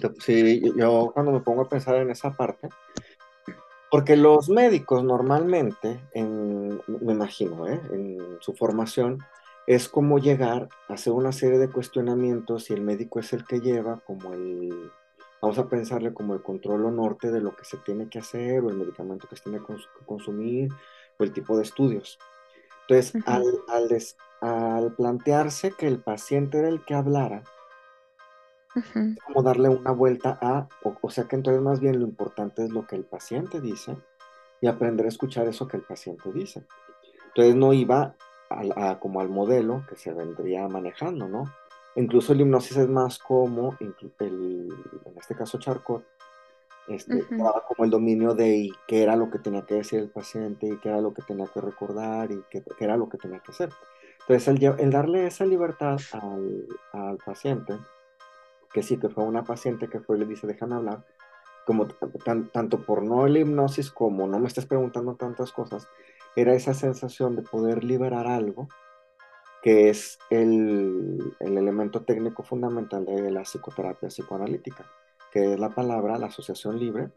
[0.77, 2.69] yo cuando me pongo a pensar en esa parte,
[3.91, 7.81] porque los médicos normalmente, me imagino, ¿eh?
[7.93, 9.19] en su formación,
[9.67, 13.61] es como llegar a hacer una serie de cuestionamientos y el médico es el que
[13.61, 14.91] lleva como el,
[15.41, 18.61] vamos a pensarle como el control o norte de lo que se tiene que hacer
[18.61, 20.71] o el medicamento que se tiene que consumir
[21.19, 22.19] o el tipo de estudios.
[22.91, 23.45] Entonces, al,
[24.41, 27.45] al plantearse que el paciente era el que hablara,
[29.27, 32.87] como darle una vuelta a, o, sea que entonces más bien lo importante es lo
[32.89, 33.97] que el paciente dice
[34.61, 36.65] y aprender a escuchar eso que el paciente dice.
[37.29, 38.17] Entonces no iba
[38.51, 41.45] a, como al modelo que se vendría manejando, ¿no?
[41.95, 43.95] Incluso el hipnosis es más como, el,
[45.05, 46.05] en este caso Charcot,
[46.91, 50.77] este, como el dominio de qué era lo que tenía que decir el paciente y
[50.79, 53.71] qué era lo que tenía que recordar y qué, era lo que tenía que hacer.
[54.21, 57.75] Entonces, el, el darle esa libertad al, al paciente,
[58.73, 61.05] que sí, que fue una paciente que fue y le dice, déjame hablar,
[61.67, 65.89] como tanto por no la hipnosis como no me estés preguntando tantas cosas,
[66.37, 68.69] era esa sensación de poder liberar algo
[69.63, 74.91] que es el, elemento técnico fundamental de la psicoterapia psicoanalítica,
[75.31, 77.11] que es la palabra, la asociación libre.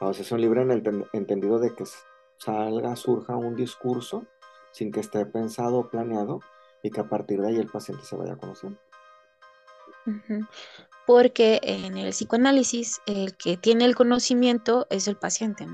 [0.00, 1.84] La asociación libre en el entendido de que
[2.38, 4.26] salga, surja un discurso
[4.72, 6.40] sin que esté pensado o planeado
[6.82, 8.78] y que a partir de ahí el paciente se vaya conociendo.
[11.06, 15.66] Porque en el psicoanálisis el que tiene el conocimiento es el paciente.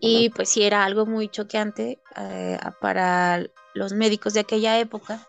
[0.00, 5.28] Y pues sí era algo muy choqueante eh, para los médicos de aquella época,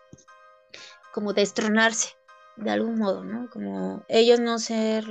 [1.12, 2.17] como destronarse
[2.58, 3.48] de algún modo, ¿no?
[3.50, 5.04] Como ellos no ser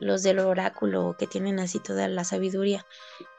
[0.00, 2.86] los del oráculo que tienen así toda la sabiduría,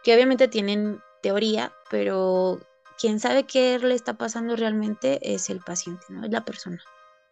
[0.04, 2.60] que obviamente tienen teoría, pero
[3.00, 6.82] quien sabe qué le está pasando realmente es el paciente, no es la persona.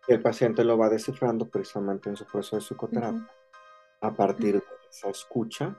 [0.08, 3.30] El paciente lo va descifrando precisamente en su proceso de psicoterapia,
[4.02, 5.76] a partir de esa escucha,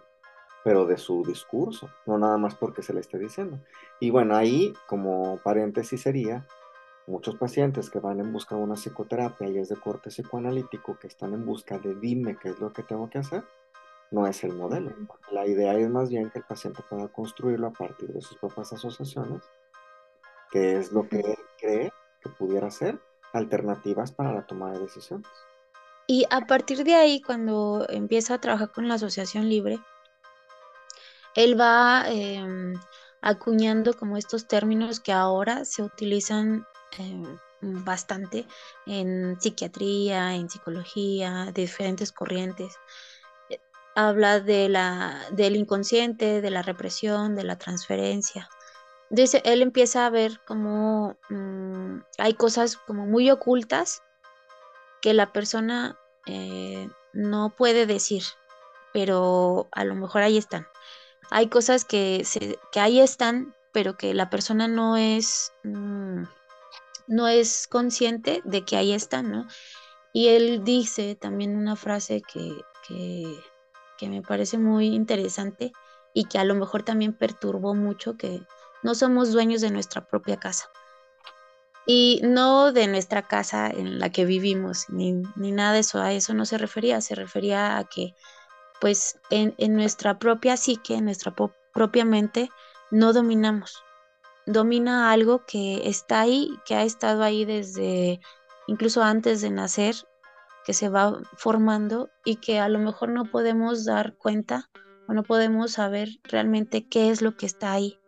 [0.62, 3.60] pero de su discurso, no nada más porque se le esté diciendo.
[4.00, 6.46] Y bueno, ahí como paréntesis sería
[7.06, 11.06] Muchos pacientes que van en busca de una psicoterapia y es de corte psicoanalítico, que
[11.06, 13.44] están en busca de dime qué es lo que tengo que hacer,
[14.10, 14.94] no es el modelo.
[15.30, 18.72] La idea es más bien que el paciente pueda construirlo a partir de sus propias
[18.72, 19.42] asociaciones,
[20.50, 22.98] que es lo que él cree que pudiera ser
[23.34, 25.28] alternativas para la toma de decisiones.
[26.06, 29.78] Y a partir de ahí, cuando empieza a trabajar con la asociación libre,
[31.34, 32.74] él va em,
[33.20, 36.66] acuñando como estos términos que ahora se utilizan
[36.98, 37.38] em,
[37.85, 38.46] bastante
[38.87, 42.76] en psiquiatría, en psicología, de diferentes corrientes.
[43.50, 43.59] Eh,
[43.94, 48.48] habla de la, del inconsciente, de la represión, de la transferencia.
[49.11, 54.02] Entonces él empieza a ver como mm, hay cosas como muy ocultas
[55.00, 58.22] que la persona eh, no puede decir,
[58.92, 60.66] pero a lo mejor ahí están.
[61.30, 62.26] Hay cosas que,
[62.72, 66.24] que ahí están, pero que la persona no es, mm,
[67.06, 69.46] no es consciente de que ahí están, ¿no?
[70.12, 73.40] Y él dice también una frase que, que,
[73.98, 75.72] que me parece muy interesante
[76.12, 78.46] y que a lo mejor también perturbó mucho, que
[78.82, 80.70] no somos dueños de nuestra propia casa.
[81.86, 86.32] Y no de nuestra casa en la que vivimos, ni, nada de eso, a eso
[86.32, 88.14] no se refería, se refería a que
[88.80, 91.34] pues en, nuestra propia psique, en nuestra
[91.72, 92.50] propia mente,
[92.90, 93.82] no dominamos.
[94.46, 98.20] Domina algo que está ahí, que ha estado ahí desde
[98.66, 99.94] incluso antes de nacer,
[100.64, 104.70] que se va formando y que a lo mejor no podemos dar cuenta
[105.09, 107.98] o no podemos saber realmente qué es lo que está ahí.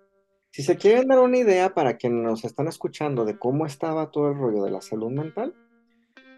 [0.53, 4.31] Si se quieren dar una idea para quienes nos están escuchando de cómo estaba todo
[4.31, 5.55] el rollo de la salud mental,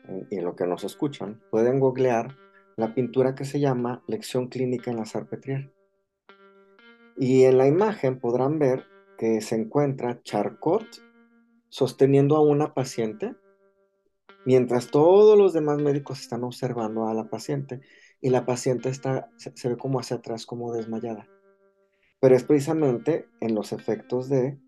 [0.09, 2.37] eh, y lo que nos escuchan, pueden googlear
[2.77, 5.73] la pintura que se llama Lección Clínica en la Sarpetrier.
[7.17, 8.87] Y en la imagen podrán ver
[9.19, 10.87] que se encuentra Charcot
[11.69, 13.35] sosteniendo a una paciente,
[14.47, 17.81] mientras todos los demás médicos están observando a la paciente
[18.21, 21.29] y la paciente está, se ve como hacia atrás, como desmayada
[22.21, 24.59] pero es precisamente en los efectos de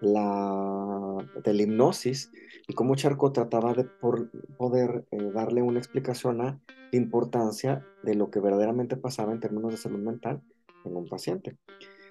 [0.00, 2.30] la, de hipnosis
[2.66, 6.60] y cómo Charcot trataba de poder eh, darle una explicación a la
[6.92, 10.42] importancia de lo que verdaderamente pasaba en términos de salud mental
[10.84, 11.56] en un paciente.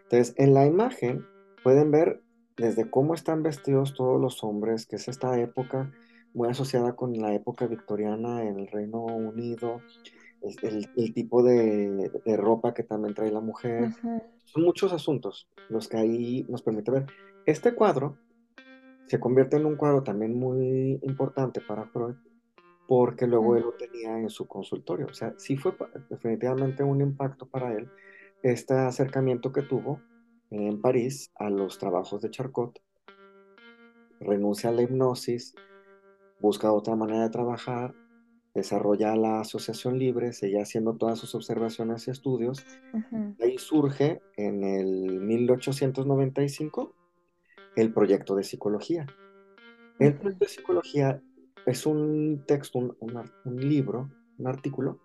[0.03, 1.25] Entonces, en la imagen
[1.63, 2.21] pueden ver
[2.57, 5.91] desde cómo están vestidos todos los hombres, que es esta época
[6.33, 9.81] muy asociada con la época victoriana en el Reino Unido,
[10.41, 13.91] el, el tipo de, de, ropa que también trae la mujer.
[14.45, 17.05] Son muchos asuntos los que ahí nos permite ver.
[17.45, 18.17] Este cuadro
[19.07, 22.15] se convierte en un cuadro también muy importante para Freud
[22.87, 25.07] porque luego él lo tenía en su consultorio.
[25.07, 25.75] O sea, sí fue
[26.09, 27.89] definitivamente un impacto para él
[28.43, 29.99] este acercamiento que tuvo
[30.49, 32.81] en París a los trabajos de Charcot.
[34.19, 35.53] Renuncia a la hipnosis,
[36.39, 37.93] busca otra manera de trabajar
[38.57, 42.65] desarrolla la asociación libre, seguía haciendo todas sus observaciones y estudios.
[43.39, 46.95] Ahí surge en el 1895
[47.75, 49.05] el proyecto de psicología.
[49.99, 51.21] El proyecto de psicología
[51.67, 55.01] es un texto, un, libro, un artículo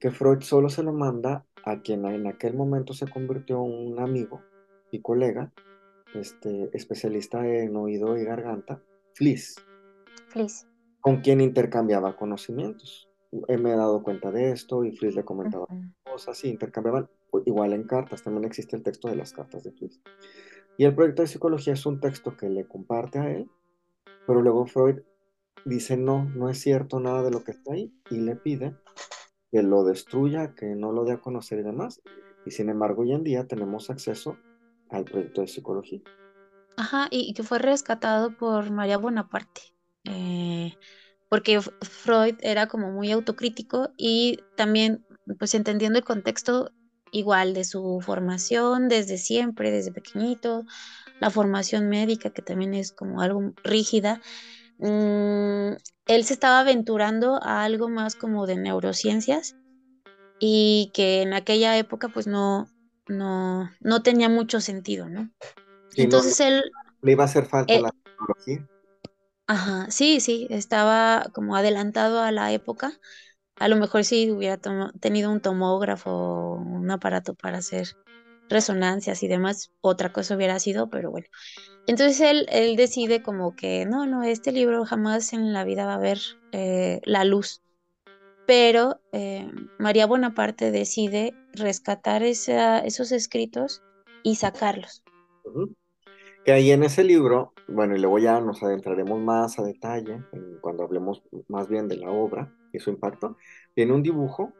[0.00, 4.00] que Freud solo se lo manda a quien en aquel momento se convirtió en un
[4.00, 4.42] amigo
[4.90, 5.52] y colega,
[6.14, 8.82] este, especialista en oído y garganta,
[9.14, 9.56] Fliss.
[10.28, 10.66] Fliss
[11.06, 13.08] con quien intercambiaba conocimientos.
[13.46, 15.64] Eh, me he dado cuenta de esto y Fritz le comentaba
[16.02, 17.08] cosas y intercambiaban
[17.44, 18.24] igual en cartas.
[18.24, 20.00] También existe el texto de las cartas de Fritz.
[20.76, 23.48] Y el proyecto de psicología es un texto que le comparte a él,
[24.26, 24.96] pero luego Freud
[25.64, 28.74] dice no, no es cierto nada de lo que está ahí y le pide
[29.52, 32.02] que lo destruya, que no lo dé a conocer y demás.
[32.44, 34.38] Y sin embargo, hoy en día tenemos acceso
[34.90, 36.00] al proyecto de psicología.
[36.76, 39.62] Ajá, y que fue rescatado por María Bonaparte.
[40.04, 40.74] Eh,
[41.28, 45.04] porque Freud era como muy autocrítico y también
[45.38, 46.70] pues entendiendo el contexto
[47.10, 50.64] igual de su formación desde siempre, desde pequeñito,
[51.20, 54.20] la formación médica que también es como algo rígida,
[54.78, 55.72] mm,
[56.06, 59.56] él se estaba aventurando a algo más como de neurociencias
[60.38, 62.68] y que en aquella época pues no,
[63.08, 65.30] no, no tenía mucho sentido, ¿no?
[65.96, 66.62] Entonces él...
[67.02, 68.68] Le iba a hacer falta eh la tecnología.
[69.46, 72.92] Ajá, sí, sí, estaba como adelantado a la época.
[73.56, 74.58] A lo mejor si hubiera
[75.00, 77.96] tenido un tomógrafo, un aparato para hacer
[78.48, 81.26] resonancias y demás, otra cosa hubiera sido, pero bueno.
[81.86, 85.94] Entonces él, él decide como que no, no, este libro jamás en la vida va
[85.94, 86.18] a ver
[86.52, 87.62] eh, la luz.
[88.46, 93.82] Pero eh, María Bonaparte decide rescatar esa, esos escritos
[94.22, 95.02] y sacarlos.
[96.44, 100.22] Que ahí en ese libro, bueno, y luego ya nos adentraremos más a detalle
[100.60, 103.36] cuando hablemos más bien de la obra y su impacto,
[103.74, 104.52] tiene un dibujo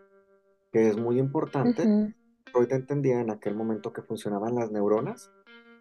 [0.73, 2.15] que es muy importante.
[2.53, 5.31] Freud entendía en aquel momento que funcionaban las neuronas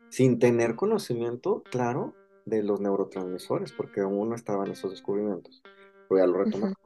[0.09, 2.13] sin tener conocimiento claro
[2.45, 5.63] de los neurotransmisores, porque aún no estaban esos descubrimientos.
[6.07, 6.84] Pero ya lo retomamos.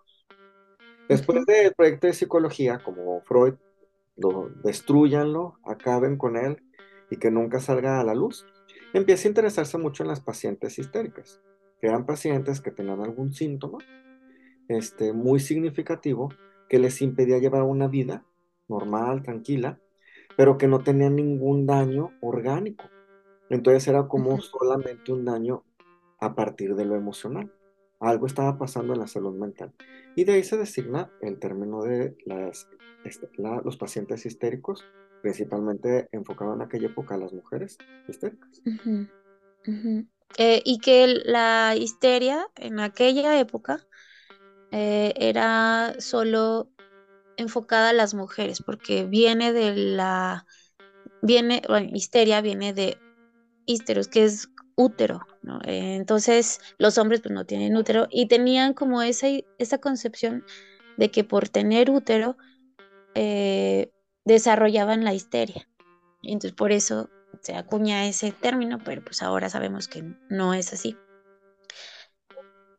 [1.10, 3.56] Después del proyecto de psicología, como Freud,
[4.16, 6.62] lo destruyanlo, acaben con él
[7.10, 8.46] y que nunca salga a la luz
[8.94, 11.42] empieza a interesarse mucho en las pacientes histéricas,
[11.80, 13.78] que eran pacientes que tenían algún síntoma
[14.68, 16.30] este, muy significativo
[16.68, 18.24] que les impedía llevar una vida
[18.68, 19.80] normal, tranquila,
[20.38, 22.86] pero que no tenían ningún daño orgánico.
[23.50, 25.64] Entonces era como solamente un daño
[26.20, 27.52] a partir de lo emocional.
[28.00, 29.74] Algo estaba pasando en la salud mental.
[30.16, 32.68] Y de ahí se designa el término de las,
[33.04, 34.86] este, los pacientes histéricos
[35.22, 38.62] principalmente enfocado en aquella época a las mujeres histéricas.
[40.38, 43.86] Eh, y que la histeria en aquella época
[44.72, 46.70] eh, era solo
[47.38, 50.46] enfocada a las mujeres, porque viene de la,
[51.22, 52.98] viene, bueno, histeria viene de
[53.66, 55.60] histeros, que es útero, ¿no?
[55.66, 60.44] Eh, entonces los hombres pues no tienen útero y tenían como esa, esa concepción
[60.98, 62.38] de que por tener útero
[64.24, 65.68] desarrollaban la histeria.
[66.24, 67.10] Entonces por eso
[67.42, 70.96] se acuña ese término, pero pues ahora sabemos que no es así.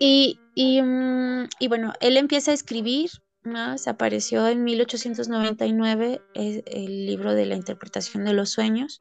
[0.03, 0.39] Y,
[0.83, 3.11] mm, bueno, él empieza a escribir,
[3.43, 8.99] más apareció en 1899 el, el libro de la interpretación de los sueños,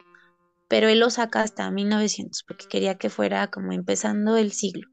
[0.69, 4.87] pero él lo saca hasta 1900 porque quería que fuera como empezando el siglo.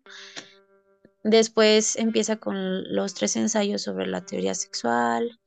[1.23, 2.57] Después empieza con
[2.95, 5.39] los tres ensayos sobre la teoría sexual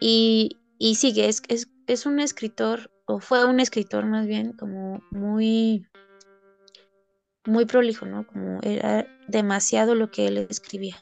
[0.00, 1.42] y, y sigue, es,
[1.86, 5.86] es, un escritor, o fue un escritor más bien, como muy,
[7.46, 8.26] muy prolijo, ¿no?
[8.26, 10.96] Como era demasiado lo que él escribía.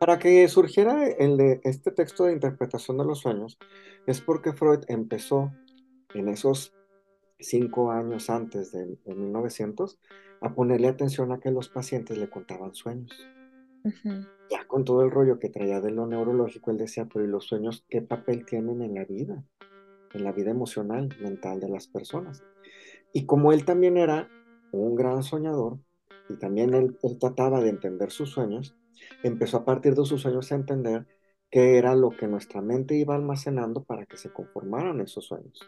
[0.00, 3.58] Para que surgiera el de este texto de interpretación de los sueños,
[4.06, 5.52] es porque Freud empezó
[6.14, 6.74] en esos
[7.40, 9.98] cinco años antes de, 1900
[10.40, 13.10] a ponerle atención a que los pacientes le contaban sueños
[14.50, 17.44] ya con todo el rollo que traía de lo neurológico, él decía, pero ¿y los
[17.44, 19.44] sueños qué papel tienen en la vida?
[20.12, 22.42] En la vida emocional, mental de las personas.
[23.12, 24.28] Y como él también era
[24.72, 25.78] un gran soñador,
[26.28, 28.76] y también él, trataba de entender sus sueños,
[29.22, 31.06] empezó a partir de sus sueños a entender
[31.50, 35.60] qué era lo que nuestra mente iba almacenando para que se conformaran esos sueños.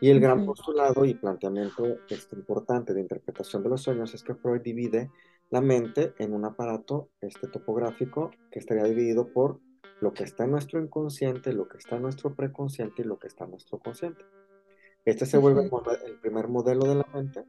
[0.00, 4.34] Y el gran postulado y planteamiento este, importante de interpretación de los sueños es que
[4.34, 5.10] Freud divide
[5.50, 9.60] la mente en un aparato este, topográfico que estaría dividido por
[10.00, 13.28] lo que está en nuestro inconsciente, lo que está en nuestro preconsciente y lo que
[13.28, 14.24] está en nuestro consciente.
[15.04, 15.68] Este se vuelve
[16.06, 17.44] el primer modelo de la mente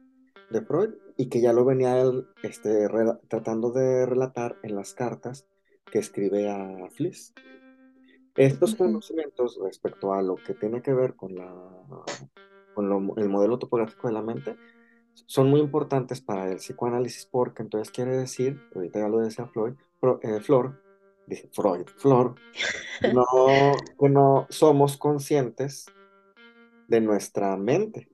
[0.50, 2.88] de Freud y que ya lo venía él este,
[3.28, 5.46] tratando de relatar en las cartas
[5.90, 7.34] que escribe a Fliss.
[8.36, 11.52] Estos conocimientos respecto a lo que tiene que ver con, la,
[12.74, 14.56] con el modelo topográfico de la mente
[15.24, 19.72] son muy importantes para el psicoanálisis porque entonces quiere decir, ahorita ya lo decía Floyd,
[20.22, 20.82] eh, Flor,
[21.26, 22.34] dije Freud, Flor,
[23.14, 23.24] no,
[23.98, 25.86] que no somos conscientes
[26.88, 28.08] de nuestra mente,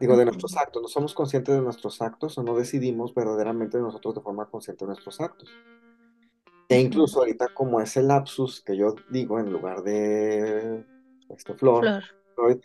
[0.00, 4.16] digo, de nuestros actos, no somos conscientes de nuestros actos o no decidimos verdaderamente nosotros
[4.16, 5.48] de forma consciente de nuestros actos.
[6.68, 10.84] E incluso ahorita como ese lapsus que yo digo en lugar de
[11.28, 12.04] este, Flor, Flor.
[12.34, 12.58] Freud,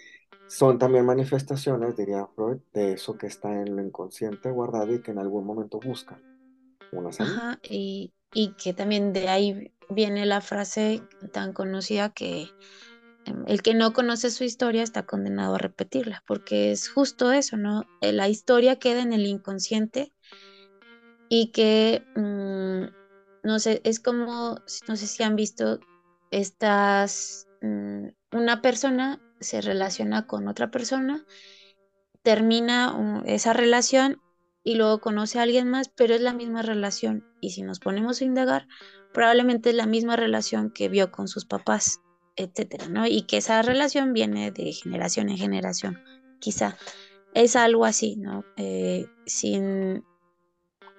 [0.47, 5.11] son también manifestaciones, diría Freud, de eso que está en lo inconsciente guardado y que
[5.11, 6.19] en algún momento busca
[6.91, 7.59] una salida.
[7.63, 8.11] y,
[8.61, 12.47] que también de ahí viene la frase tan conocida que
[13.25, 17.57] em, el que no conoce su historia está condenado a repetirla, porque es justo eso,
[17.57, 17.85] ¿no?
[18.01, 20.11] Eh, la historia queda en el inconsciente
[21.29, 23.00] y que, mm,
[23.43, 25.79] no sé, es como, no sé si han visto
[26.31, 31.25] estas, mm, una persona se relaciona con otra persona,
[32.23, 34.21] termina esa relación
[34.63, 37.25] y luego conoce a alguien más, pero es la misma relación.
[37.41, 38.67] Y si nos ponemos a indagar,
[39.13, 41.99] probablemente es la misma relación que vio con sus papás,
[42.35, 43.07] etcétera, ¿no?
[43.07, 45.99] Y que esa relación viene de generación en generación,
[46.39, 46.77] quizá.
[47.33, 48.43] Es algo así, ¿no?
[48.57, 50.03] Eh, sin.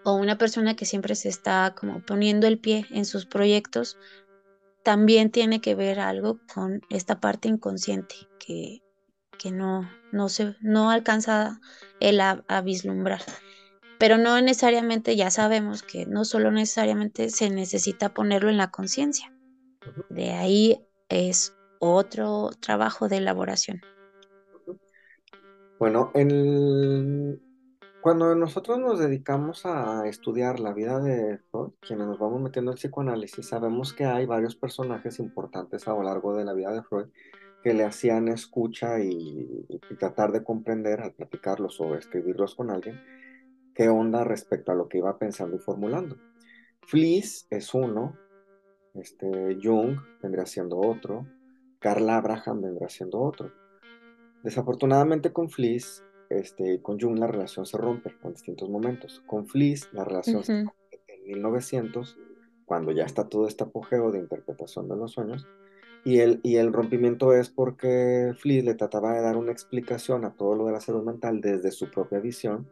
[0.04, 3.98] O una persona que siempre se está como poniendo el pie en sus proyectos,
[4.82, 8.80] también tiene que ver algo con esta parte inconsciente que,
[9.50, 11.60] no, no, se, no alcanza
[12.00, 13.22] él a, vislumbrar.
[13.98, 19.32] Pero no necesariamente, ya sabemos que no solo necesariamente se necesita ponerlo en la conciencia.
[20.10, 23.80] De ahí es otro trabajo de elaboración.
[25.78, 27.40] Bueno, en
[28.02, 32.76] Cuando nosotros nos dedicamos a estudiar la vida de Freud, quienes nos vamos metiendo en
[32.76, 37.06] psicoanálisis, sabemos que hay varios personajes importantes a lo largo de la vida de Freud
[37.62, 39.68] que le hacían escucha y,
[40.00, 43.00] tratar de comprender al platicarlos o escribirlos con alguien,
[43.72, 46.16] qué onda respecto a lo que iba pensando y formulando.
[46.88, 48.18] Fliss es uno,
[48.94, 51.24] este, Jung vendría siendo otro,
[51.78, 53.52] Carl Abraham vendrá siendo otro.
[54.42, 56.02] Desafortunadamente con Fliss,
[56.38, 59.22] este, con Jung la relación se rompe en distintos momentos.
[59.26, 62.18] Con Fliss la relación se rompe en 1900,
[62.64, 65.46] cuando ya está todo este apogeo de interpretación de los sueños,
[66.04, 70.34] y el, y el rompimiento es porque Fliss le trataba de dar una explicación a
[70.34, 72.68] todo lo de la salud mental desde su propia visión,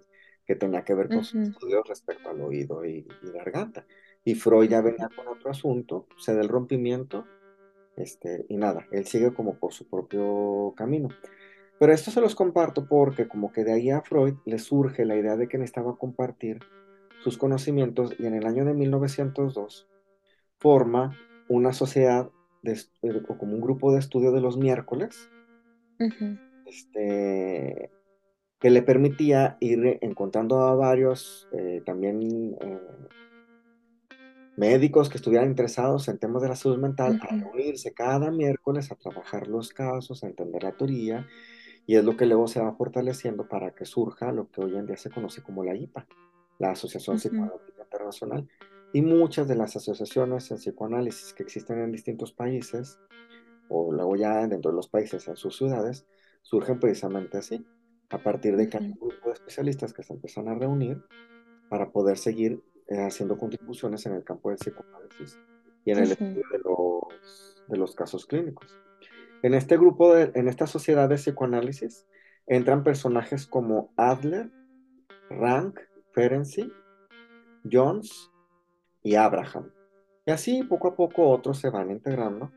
[0.47, 3.87] que tenía que ver con sus estudios respecto al oído y, y garganta.
[4.25, 7.25] Y Freud ya venía con otro asunto, se da el rompimiento,
[7.97, 11.09] este, y nada, él sigue como por su propio camino.
[11.81, 15.17] Pero esto se los comparto porque como que de ahí a Freud le surge la
[15.17, 16.61] idea de que necesitaba compartir
[17.25, 19.89] sus conocimientos y en el año de 1902
[20.59, 21.17] forma
[21.49, 22.29] una sociedad
[22.63, 25.31] de, eh, o como un grupo de estudio de los miércoles,
[26.67, 27.91] este,
[28.59, 32.81] que le permitía ir encontrando a varios eh, también eh,
[34.59, 38.97] médicos que estuvieran interesados en temas de la salud mental a reunirse cada miércoles a
[38.97, 41.27] trabajar los casos, a entender la teoría,
[41.91, 44.87] y es lo que luego se va fortaleciendo para que surja lo que hoy en
[44.87, 46.07] día se conoce como la IPA,
[46.61, 48.49] la Asociación Psicoanalítica Internacional,
[48.93, 53.01] y muchas de las asociaciones en psicoanálisis que existen en distintos países,
[53.69, 56.07] o luego ya dentro de los países en sus ciudades,
[56.43, 57.67] surgen precisamente así,
[58.11, 61.03] a partir de que hay un grupo de especialistas que se empiezan a reunir
[61.69, 65.41] para poder seguir eh, haciendo contribuciones en el campo del psicoanálisis
[65.85, 68.79] y en el estudio de los, de los casos clínicos.
[69.43, 72.07] En este grupo, de, en esta sociedad de psicoanálisis,
[72.47, 74.51] entran personajes como Adler,
[75.31, 75.81] Rank,
[76.13, 76.71] Ferenczi,
[77.71, 78.31] Jones
[79.03, 79.71] y Abraham.
[80.27, 82.53] Y así poco a poco otros se van integrando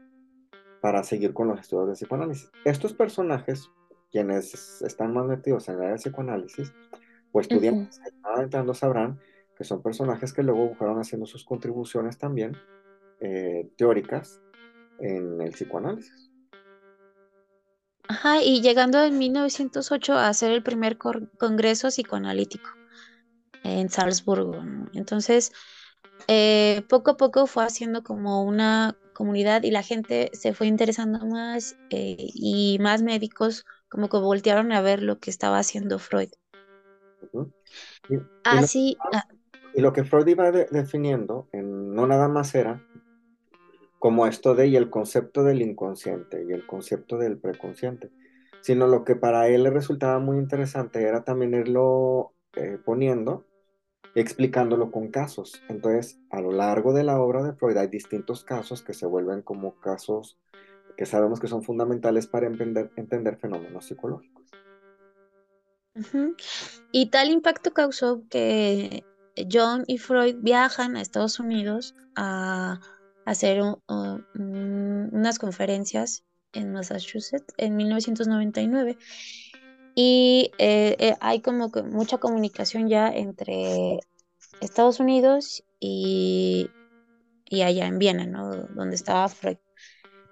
[0.81, 2.51] para seguir con los estudios de psicoanálisis.
[2.65, 3.71] Estos personajes,
[4.11, 6.73] quienes están más metidos en el área de psicoanálisis,
[7.31, 9.19] o estudiantes que están entrando sabrán
[9.57, 12.57] que son personajes que luego fueron haciendo sus contribuciones también
[13.19, 14.41] eh, teóricas
[14.99, 16.32] en el psicoanálisis.
[18.07, 22.69] Ajá, y llegando en 1908 a hacer el primer congreso psicoanalítico
[23.63, 24.61] en Salzburgo.
[24.93, 25.51] Entonces,
[26.27, 31.25] eh, poco a poco fue haciendo como una comunidad y la gente se fue interesando
[31.25, 36.29] más eh, y más médicos como que voltearon a ver lo que estaba haciendo Freud.
[38.43, 38.97] Así,
[39.75, 42.81] y lo que Freud iba definiendo en, no nada más era
[44.03, 48.11] como esto de y el concepto del inconsciente y el concepto del preconsciente,
[48.59, 53.45] sino lo que para él le resultaba muy interesante era también irlo eh, poniendo
[54.13, 55.63] explicándolo con casos.
[55.69, 59.41] Entonces, a lo largo de la obra de Freud hay distintos casos que se vuelven
[59.41, 60.37] como casos
[60.97, 64.51] que sabemos que son fundamentales para entender fenómenos psicológicos.
[66.91, 69.05] Y tal impacto causó que
[69.49, 72.81] John y Freud viajan a Estados Unidos a
[73.25, 73.61] hacer
[74.35, 78.97] unas conferencias en Massachusetts en 1999
[79.95, 83.99] y eh, eh, hay como que mucha comunicación ya entre
[84.59, 86.69] Estados Unidos y,
[87.45, 88.55] y allá en Viena, ¿no?
[88.55, 89.57] Donde estaba Freud.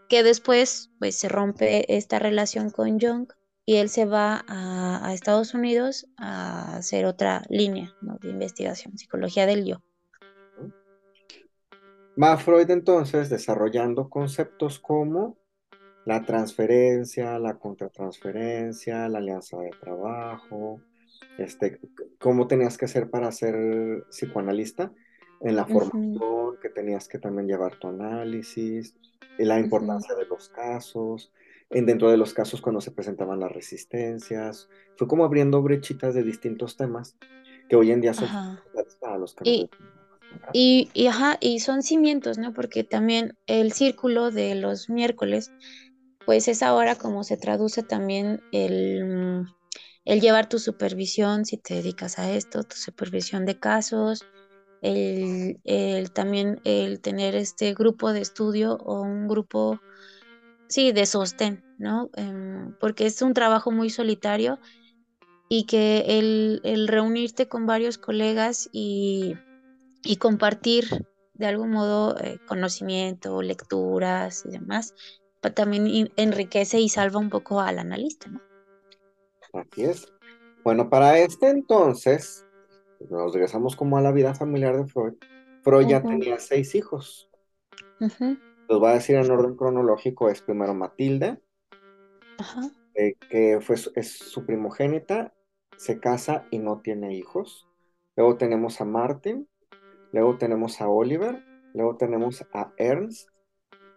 [0.09, 3.27] Que después pues se rompe esta relación con Jung
[3.65, 9.65] y él se va a, Estados Unidos a hacer otra línea de investigación, psicología del
[9.65, 9.83] yo.
[12.22, 15.38] Va Freud entonces desarrollando conceptos como
[16.05, 20.82] la transferencia, la contratransferencia, la alianza de trabajo,
[21.38, 21.80] este,
[22.19, 24.91] cómo tenías que hacer para ser psicoanalista,
[25.41, 28.95] en la formación que tenías que también llevar tu análisis,
[29.39, 31.32] la importancia de los casos,
[31.69, 34.69] dentro de los casos cuando se presentaban las resistencias.
[34.97, 37.17] Fue como abriendo brechitas de distintos temas
[37.69, 38.28] que hoy en día son
[38.99, 39.69] para los que y,
[40.53, 42.53] y, ajá, y son cimientos, ¿no?
[42.53, 45.51] Porque también el círculo de los miércoles,
[46.25, 49.45] pues es ahora como se traduce también el,
[50.05, 54.25] el llevar tu supervisión, si te dedicas a esto, tu supervisión de casos,
[54.82, 59.79] el, el, también el tener este grupo de estudio o un grupo
[60.71, 62.09] sí, de sostén, ¿no?
[62.15, 64.59] Em, porque es un trabajo muy solitario
[65.49, 66.05] y que
[66.63, 69.36] el, reunirte con varios colegas y,
[70.20, 74.93] compartir de algún modo eh, conocimiento, lecturas y demás,
[75.56, 78.41] también enriquece y salva un poco al analista, ¿no?
[79.54, 80.08] Así es.
[80.64, 82.45] Bueno, para este entonces,
[83.10, 85.14] nos regresamos como a la vida familiar de Freud.
[85.64, 87.30] Freud ya tenía seis hijos.
[87.99, 90.30] Los voy a decir en orden cronológico.
[90.30, 91.39] Es primero Matilde,
[92.39, 92.62] Ajá.
[92.93, 95.34] eh, que fue es su primogénita,
[95.78, 97.68] se casa y no tiene hijos.
[98.16, 99.47] Luego tenemos a Martin,
[100.12, 101.43] luego tenemos a Oliver,
[101.74, 103.30] luego tenemos a Ernst,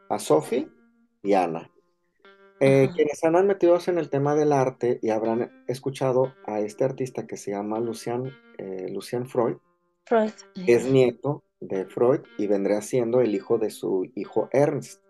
[0.08, 0.68] a Sophie
[1.22, 1.70] y Ana.
[2.60, 7.26] Eh, quienes andan metidos en el tema del arte y habrán escuchado a este artista
[7.26, 9.56] que se llama Lucian, eh, Lucian Freud,
[10.04, 10.30] Freud.
[10.54, 15.02] es nieto de Freud y vendría siendo el hijo de su hijo Ernst.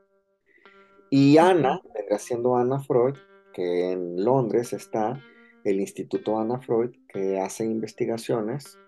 [1.11, 3.15] Y Ana vendrá siendo Ana Freud,
[3.53, 5.21] que en Londres está
[5.65, 8.79] el Instituto Ana Freud, que hace investigaciones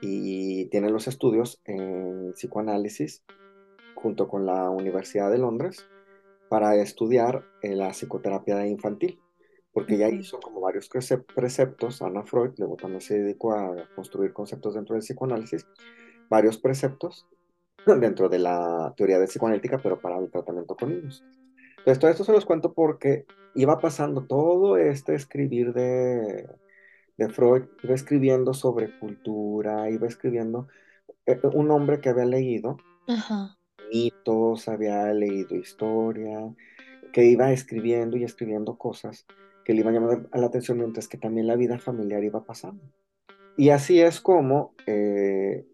[0.00, 3.24] y tiene los estudios en psicoanálisis
[3.94, 5.84] junto con la Universidad de Londres
[6.48, 9.18] para estudiar eh, la psicoterapia infantil,
[9.72, 14.32] porque ella hizo como varios prece- preceptos, Ana Freud, luego también se dedicó a construir
[14.32, 15.66] conceptos dentro del psicoanálisis,
[16.30, 17.26] varios preceptos
[17.86, 21.24] dentro de la teoría de psicoanalítica, pero para el tratamiento con niños.
[21.78, 23.24] Entonces, todo esto se los cuento porque
[23.54, 26.46] iba pasando todo este escribir de,
[27.18, 30.68] de Freud, iba escribiendo sobre cultura, iba escribiendo
[31.26, 33.56] eh, un hombre que había leído Ajá.
[33.92, 36.54] mitos, había leído historia,
[37.12, 39.26] que iba escribiendo y escribiendo cosas
[39.64, 42.82] que le iban llamando a la atención mientras que también la vida familiar iba pasando.
[43.56, 45.66] Y así es como eh,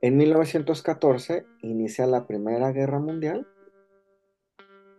[0.00, 3.46] en 1914 inicia la Primera Guerra Mundial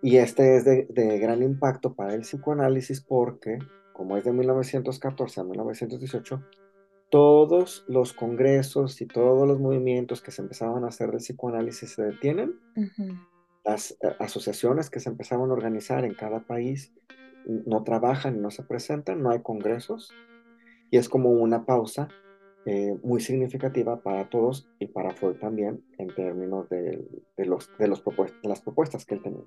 [0.01, 3.57] y este es de, de gran impacto para el psicoanálisis porque,
[3.99, 6.41] como es de 1914 a 1918,
[7.11, 12.03] todos los congresos y todos los movimientos que se empezaban a hacer del psicoanálisis se
[12.03, 13.17] detienen Ujú.
[13.65, 16.93] las eh, asociaciones que se empezaban a organizar en cada país
[17.45, 20.13] no trabajan y no se presentan, no hay congresos,
[20.91, 22.07] y es como una pausa
[22.65, 27.89] eh, muy significativa para todos y para Freud también en términos de, de los, de,
[27.89, 29.43] los de las propuestas que él tenía.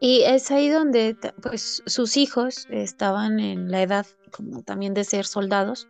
[0.00, 5.24] Y es ahí donde pues sus hijos estaban en la edad como también de ser
[5.24, 5.88] soldados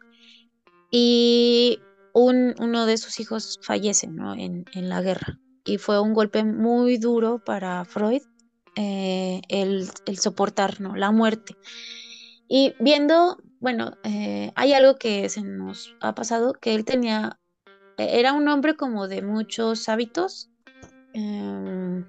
[0.91, 1.81] y
[2.13, 4.35] un, uno de sus hijos fallece ¿no?
[4.35, 8.23] en, en la guerra y fue un golpe muy duro para Freud
[8.77, 10.95] eh, el, el soportar ¿no?
[10.97, 11.57] la muerte.
[12.47, 17.41] Y viendo, bueno, eh, hay algo que se nos ha pasado, que él tenía,
[17.97, 20.51] era un hombre como de muchos hábitos,
[21.15, 22.09] em,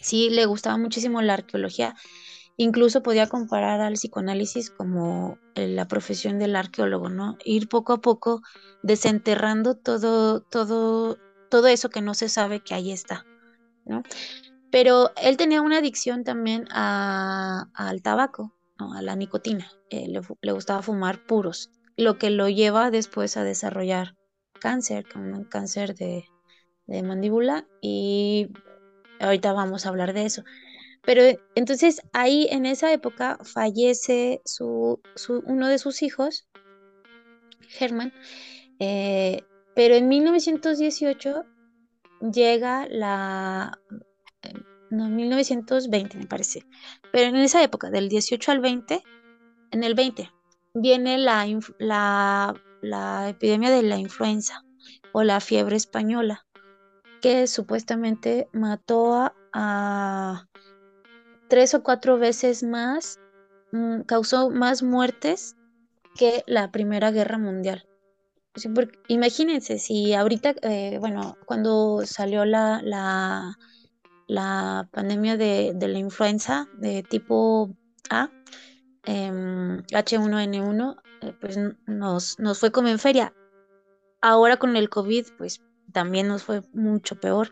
[0.00, 1.94] sí le gustaba muchísimo la arqueología,
[2.56, 7.36] incluso podía comparar al psicoanálisis como eh, la profesión del arqueólogo, ¿no?
[7.44, 8.42] Ir poco a poco
[8.82, 11.18] desenterrando todo, todo,
[11.50, 13.24] todo eso que no se sabe que ahí está,
[13.84, 14.02] ¿no?
[14.70, 19.70] Pero él tenía una adicción también al tabaco, a la nicotina.
[19.88, 20.08] Eh,
[20.40, 24.16] le gustaba fumar puros, lo que lo lleva después a desarrollar
[24.60, 26.24] cáncer, como un cáncer de,
[26.86, 28.48] de mandíbula, y
[29.20, 30.44] ahorita vamos a hablar de eso.
[31.02, 36.48] Pero eh, entonces ahí en esa época fallece su, su- uno de sus hijos,
[37.78, 38.12] Herman,
[38.78, 39.42] eh,
[39.74, 41.44] pero en 1918
[42.20, 43.78] llega la,
[44.90, 46.64] no, 1920 me parece,
[47.12, 49.02] pero en esa época, del 18 al 20,
[49.70, 50.30] en el 20,
[50.74, 51.46] viene la,
[51.78, 54.62] la, la epidemia de la influenza
[55.12, 56.46] o la fiebre española,
[57.24, 60.46] que supuestamente mató a,
[61.48, 63.18] tres o cuatro veces más,
[63.72, 65.56] mm, causó más muertes
[66.18, 67.88] que la Primera Guerra Mundial.
[69.08, 72.82] Imagínense, si ahorita, eh, bueno, cuando salió la,
[74.26, 77.74] la, pandemia de, de la influenza de tipo
[78.10, 78.28] A,
[79.06, 83.32] em, H1N1, eh, pues nos, nos fue como en feria.
[84.20, 85.62] Ahora con el COVID, pues
[85.94, 87.50] también nos fue mucho peor.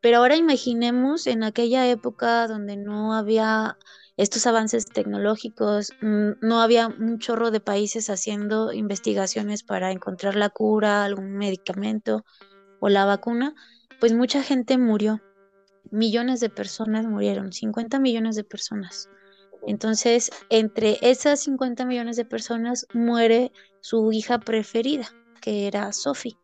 [0.00, 3.76] Pero ahora imaginemos en aquella época donde no había
[4.16, 10.50] estos avances tecnológicos, mm, no había un chorro de países haciendo investigaciones para encontrar la
[10.50, 12.24] cura, algún medicamento
[12.80, 13.54] o la vacuna,
[13.98, 15.20] pues mucha gente murió.
[15.90, 19.08] Millones de personas murieron, 50 millones de personas.
[19.66, 25.08] Entonces, entre esas 50 millones de personas muere su hija preferida,
[25.40, 26.36] que era Sophie.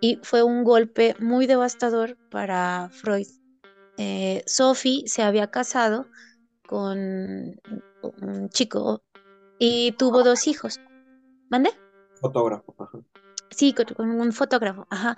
[0.00, 3.26] Y fue un golpe muy devastador para Freud.
[3.96, 6.06] Eh, Sophie se había casado
[6.66, 6.98] con
[8.02, 9.02] un chico
[9.58, 10.80] y tuvo dos hijos.
[11.50, 11.70] ¿Mande?
[12.20, 12.74] Fotógrafo.
[12.78, 12.98] ajá.
[13.50, 15.16] Sí, con, con un fotógrafo, ajá.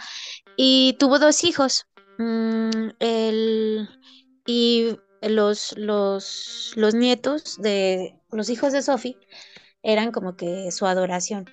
[0.57, 1.87] Y tuvo dos hijos.
[2.19, 3.89] Mm, el-
[4.47, 9.19] y los, los, los nietos de los hijos de Sophie
[9.83, 11.47] eran como que su adoración.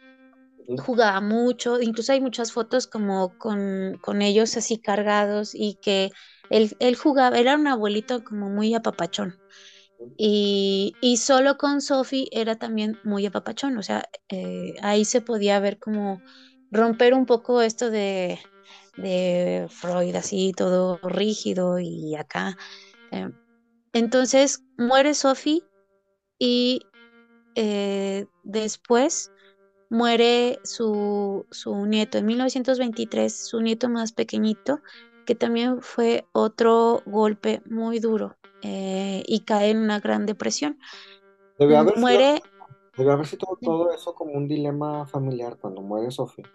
[0.77, 6.11] Jugaba mucho, incluso hay muchas fotos como con, con ellos así cargados y que
[6.49, 9.35] él, él, jugaba, era un abuelito como muy apapachón.
[10.17, 15.59] Y, y solo con Sophie era también muy apapachón, o sea, eh, ahí se podía
[15.59, 16.21] ver como
[16.71, 18.39] romper un poco esto de,
[18.97, 22.57] de Freud, así todo rígido y acá.
[23.11, 23.29] Eh,
[23.93, 25.63] entonces muere Sophie
[26.39, 26.81] y
[27.55, 29.32] eh, después
[29.93, 34.79] muere su, su, nieto en 1923, su nieto más pequeñito,
[35.25, 40.79] que también fue otro golpe muy duro eh, y cae en una gran depresión.
[41.59, 42.41] Debe haber muere.
[42.95, 46.45] Sido, haber sido todo eso como un dilema familiar cuando muere Sofía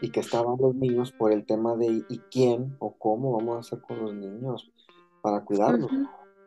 [0.00, 3.60] y que estaban los niños por el tema de ¿y quién o cómo vamos a
[3.60, 4.72] hacer con los niños
[5.20, 5.90] para cuidarlos?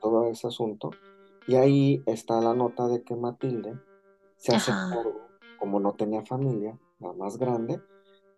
[0.02, 0.90] Todo ese asunto.
[1.48, 3.78] Y ahí está la nota de que Matilde
[4.38, 5.31] se hace cargo,
[5.62, 7.80] como no tenía familia, la más grande,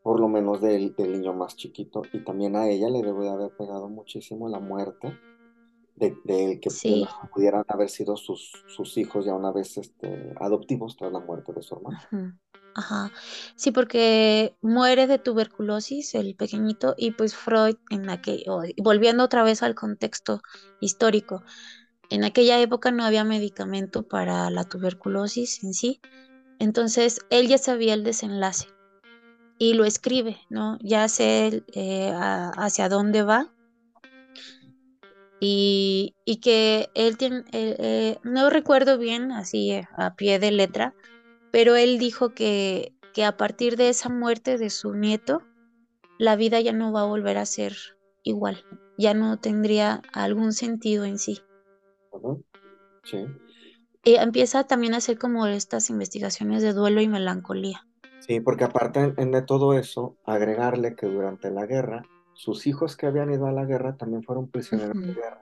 [0.01, 3.29] por lo menos del, del, niño más chiquito, y también a ella le debe de
[3.29, 5.17] haber pegado muchísimo la muerte
[5.95, 6.69] de, de que
[7.33, 11.61] pudieran haber sido sus, sus hijos ya una vez este, adoptivos tras la muerte de
[11.61, 11.97] su hermano.
[12.75, 13.09] Ajá.
[13.55, 18.43] Sí, porque muere de tuberculosis el pequeñito y pues Freud en aquel,
[18.83, 20.41] volviendo otra vez al contexto
[20.81, 21.41] histórico,
[22.09, 26.01] en aquella época no había medicamento para la tuberculosis en sí,
[26.63, 28.67] entonces él ya sabía el desenlace
[29.57, 30.77] y lo escribe, ¿no?
[30.81, 33.51] Ya sé eh, hacia dónde va
[35.41, 40.95] y, que él tiene, eh, eh, no recuerdo bien así a pie de letra,
[41.51, 45.41] pero él dijo que, que a partir de esa muerte de su nieto,
[46.17, 47.75] la vida ya no va a volver a ser
[48.23, 48.63] igual,
[48.97, 51.41] ya no tendría algún sentido en sí.
[53.03, 53.25] Sí.
[54.03, 57.87] Y empieza también a hacer como estas investigaciones de duelo y melancolía.
[58.19, 63.31] Sí, porque aparte de todo eso, agregarle que durante la guerra, sus hijos que habían
[63.31, 65.41] ido a la guerra también fueron prisioneros de guerra.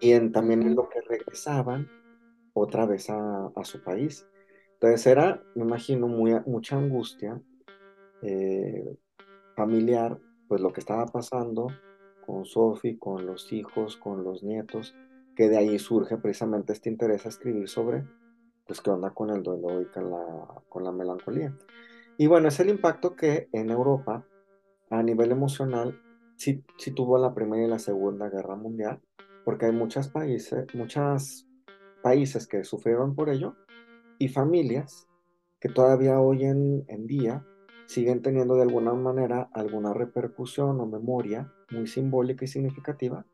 [0.00, 1.88] Y en, también en lo que regresaban,
[2.52, 4.26] otra vez a, su país.
[4.74, 7.40] Entonces era, me imagino, muy, mucha angustia
[8.22, 8.96] eh,
[9.56, 11.68] familiar, pues lo que estaba pasando
[12.26, 14.94] con Sophie, con los hijos, con los nietos,
[15.38, 18.04] que de ahí surge precisamente este interés a escribir sobre,
[18.66, 20.24] pues qué onda con el duelo y con la,
[20.68, 21.56] con la melancolía.
[22.16, 24.26] Y bueno, es el impacto que en Europa,
[24.90, 25.96] a nivel emocional,
[26.34, 29.00] sí, sí tuvo la Primera y la Segunda Guerra Mundial,
[29.44, 31.46] porque hay muchos países, muchas
[32.02, 33.54] países que sufrieron por ello
[34.18, 35.06] y familias
[35.60, 37.46] que todavía hoy en, día
[37.86, 43.24] siguen teniendo de alguna manera alguna repercusión o memoria muy simbólica y significativa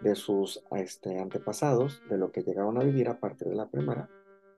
[0.00, 4.08] de sus este, antepasados, de lo que llegaron a vivir a partir de la Primera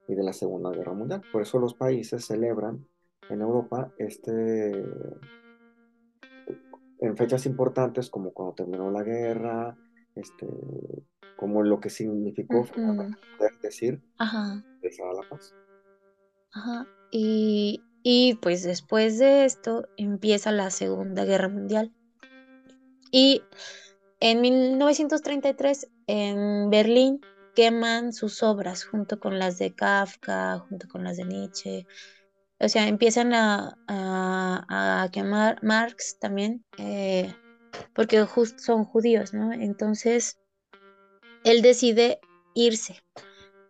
[0.08, 1.22] y de la Segunda Guerra Mundial.
[1.32, 2.86] Por eso los países celebran
[3.28, 4.84] en Europa este,
[7.00, 9.76] en fechas importantes como cuando terminó la guerra,
[10.14, 10.46] este,
[11.36, 14.64] como lo que significó poder decir Ajá.
[14.82, 15.54] la paz.
[16.52, 16.86] Ajá.
[17.10, 21.92] Y, y pues después de esto empieza la Segunda Guerra Mundial.
[23.10, 23.42] Y
[24.24, 27.20] en 1933 en Berlín
[27.56, 31.86] queman sus obras junto con las de Kafka, junto con las de Nietzsche.
[32.60, 37.34] O sea, empiezan a, a, quemar Marx también, eh,
[37.94, 38.24] porque
[38.58, 39.52] son judíos, ¿no?
[39.52, 40.38] Entonces,
[41.42, 42.20] él decide
[42.54, 43.02] irse,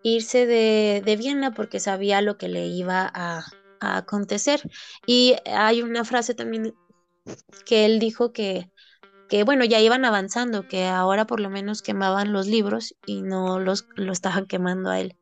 [0.03, 3.43] irse de, de Viena porque sabía lo que le iba a,
[3.81, 4.61] acontecer.
[5.07, 6.75] Y hay una frase también
[7.65, 8.71] que él dijo que,
[9.33, 13.59] que, bueno, ya iban avanzando, que ahora por lo menos quemaban los libros y no
[13.61, 15.17] los lo estaban quemando a él.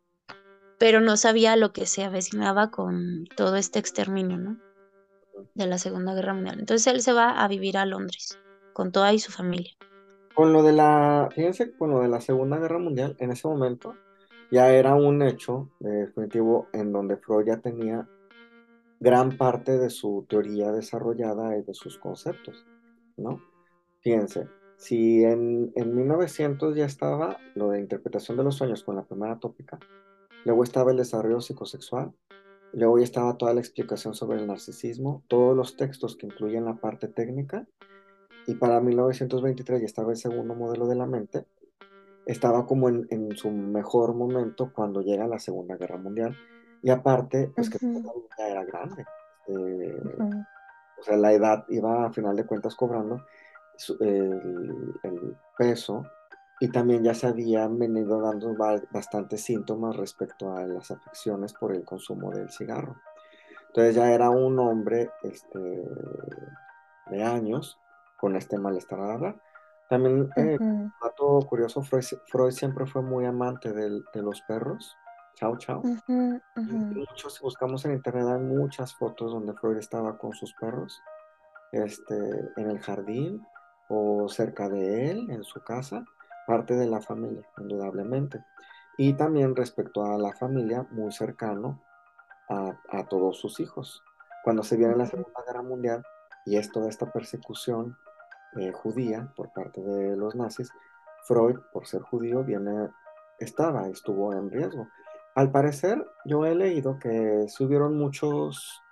[0.81, 4.59] Pero no sabía lo que se avecinaba con todo este exterminio, ¿no?
[5.55, 6.59] De la Segunda Guerra Mundial.
[6.59, 8.37] Entonces él se va a vivir a Londres
[8.73, 9.75] con toda y su familia.
[10.35, 13.95] Con lo de la, fíjense, con lo de la Segunda Guerra Mundial, en ese momento
[14.51, 18.09] ya era un hecho definitivo en donde Freud ya tenía
[18.99, 22.67] gran parte de su teoría desarrollada y de sus conceptos,
[23.17, 23.50] ¿no?
[24.01, 29.05] Fíjense, si en, en 1900 ya estaba lo de interpretación de los sueños con la
[29.05, 29.79] primera tópica,
[30.45, 32.13] luego estaba el desarrollo psicosexual,
[32.73, 36.77] luego ya estaba toda la explicación sobre el narcisismo, todos los textos que incluyen la
[36.77, 37.67] parte técnica,
[38.47, 41.45] y para 1923 ya estaba el segundo modelo de la mente,
[42.27, 46.37] estaba como en, en su mejor momento cuando llega la Segunda Guerra Mundial.
[46.83, 47.79] Y aparte, pues que
[48.39, 49.05] ya era grande.
[49.49, 50.01] Eh,
[50.99, 53.25] o sea, la edad iba a final de cuentas cobrando
[54.01, 56.05] el, el, peso
[56.61, 58.55] y también ya se habían venido dando
[58.91, 62.97] bastantes síntomas respecto a las afecciones por el consumo del cigarro.
[63.69, 65.89] Entonces ya era un hombre este,
[67.07, 67.79] de años
[68.19, 69.41] con este malestar.
[69.89, 74.97] También, eh, un dato curioso, Freud, siempre fue muy amante de los perros.
[75.37, 75.83] Chao, chao.
[76.57, 81.01] Muchos, buscamos en internet, hay muchas fotos donde Freud estaba con sus perros
[81.73, 82.15] este,
[82.57, 83.43] en el jardín
[83.91, 86.05] o cerca de él, en su casa
[86.47, 88.45] parte de la familia, indudablemente.
[88.97, 91.81] Y también respecto a la familia, muy cercano
[92.49, 94.03] a, todos sus hijos.
[94.43, 96.03] Cuando se viene la Segunda Guerra Mundial
[96.45, 97.97] y es toda esta persecución
[98.57, 100.73] eh, judía por parte de los nazis,
[101.23, 102.89] Freud, por ser judío, viene,
[103.39, 104.89] estaba, estuvo en riesgo.
[105.37, 108.83] Al parecer, yo he leído que subieron muchos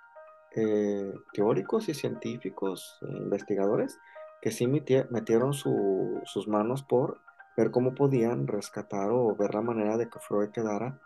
[0.55, 3.99] eh, teóricos y científicos, e investigadores,
[4.41, 7.21] que sí metieron sus manos por
[7.57, 10.97] ver cómo podían rescatar o ver la manera de que Freud quedara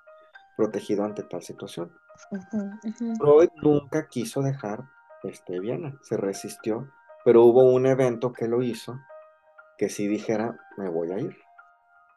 [0.56, 1.92] protegido ante tal situación.
[3.18, 4.84] Freud nunca quiso dejar
[5.24, 6.92] este, Viena, se resistió,
[7.26, 9.00] pero hubo un evento que lo hizo
[9.78, 11.36] que sí dijera, me voy a ir.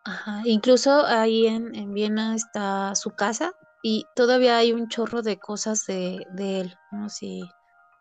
[0.05, 3.53] Ajá, incluso ahí en, Viena está su casa
[3.83, 7.09] y todavía hay un chorro de cosas de, él, ¿no?
[7.09, 7.43] Si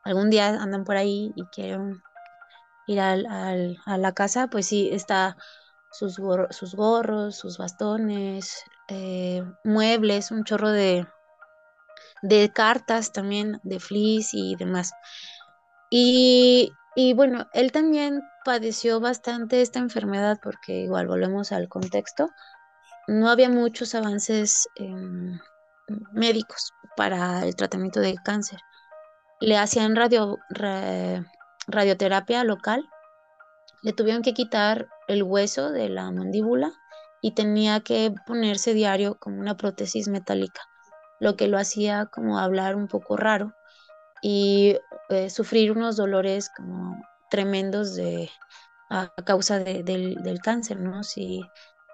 [0.04, 2.02] algún día andan por ahí y quieren
[2.88, 3.26] ir al,
[3.86, 5.38] a la casa, pues sí, está
[5.92, 6.20] sus,
[6.52, 11.08] sus gorros, sus bastones, eh, muebles, un chorro de,
[12.22, 14.92] de cartas también, de fleece y demás.
[15.90, 22.30] Y, y, bueno, él también padeció bastante esta enfermedad porque igual volvemos al contexto.
[23.08, 25.40] No había muchos avances em,
[26.12, 28.60] médicos para el tratamiento del cáncer.
[29.40, 30.38] Le hacían radio,
[31.68, 32.88] radioterapia local
[33.82, 36.72] le tuvieron que quitar el hueso de la mandíbula
[37.22, 40.62] y tenía que ponerse diario como una prótesis metálica,
[41.20, 43.54] lo que lo hacía como hablar un poco raro
[44.22, 44.78] y
[45.10, 47.00] eh, sufrir unos dolores como
[47.30, 48.30] tremendos de,
[48.90, 51.04] a, causa del, cáncer, ¿no?
[51.04, 51.42] Si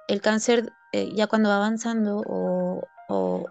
[0.08, 3.46] el cáncer eh, ya cuando va avanzando o,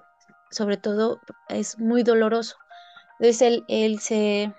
[0.51, 2.57] sobre todo es muy doloroso.
[3.19, 4.55] Entonces él, él se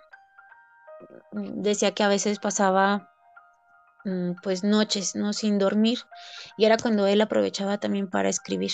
[1.31, 3.11] decía que a veces pasaba
[4.03, 5.33] Mm, pues noches, ¿no?
[5.33, 5.99] Sin dormir.
[6.57, 8.71] Y era cuando él aprovechaba también para escribir.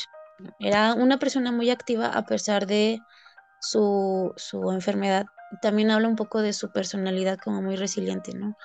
[0.59, 2.99] Era una persona muy activa a pesar de
[3.61, 5.25] su, su enfermedad.
[5.61, 8.55] También habla un poco de su personalidad como muy resiliente, ¿no?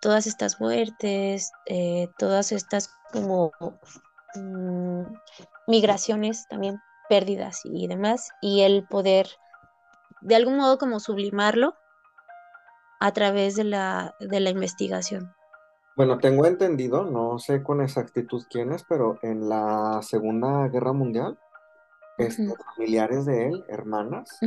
[0.00, 3.52] Todas estas muertes, eh, todas estas como
[4.34, 5.02] mm,
[5.66, 6.78] migraciones también,
[7.08, 9.28] pérdidas y demás, y el poder
[10.20, 11.74] de algún modo como sublimarlo
[13.00, 15.34] a través de la, de la investigación.
[15.96, 21.38] Bueno, tengo entendido, no sé con exactitud quién es, pero en la Segunda Guerra Mundial,
[22.18, 24.38] este, familiares de él, hermanas,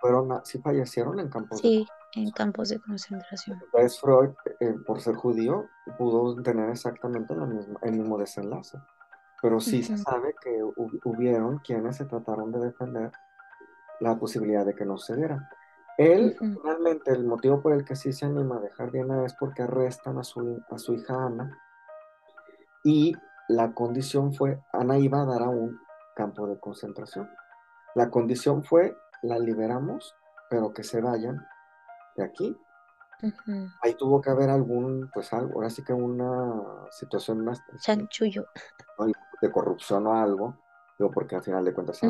[0.00, 3.60] fueron, sí fallecieron en campos sí, en campos de concentración.
[3.64, 4.30] Entonces Freud,
[4.60, 5.68] eh, por ser judío,
[5.98, 8.78] pudo tener exactamente la misma, el mismo desenlace.
[9.40, 10.62] Pero sí se sabe que
[11.04, 13.10] hubieron quienes se trataron de defender
[14.00, 15.48] la posibilidad de que no se diera.
[15.98, 19.62] Él, realmente, el motivo por el que sí se anima a dejar Viena es porque
[19.62, 21.58] arrestan a su, a su hija Ana
[22.84, 23.14] y
[23.48, 25.78] la condición fue, Ana iba a dar a un
[26.14, 27.28] campo de concentración.
[27.94, 30.14] La condición fue, la liberamos,
[30.50, 31.44] pero que se vayan
[32.16, 32.56] de aquí.
[33.82, 37.62] Ahí tuvo que haber algún, pues algo, ahora sí que una situación más...
[37.80, 38.46] Chanchullo.
[39.40, 40.56] De corrupción o algo,
[40.98, 42.00] digo, porque al final de cuentas...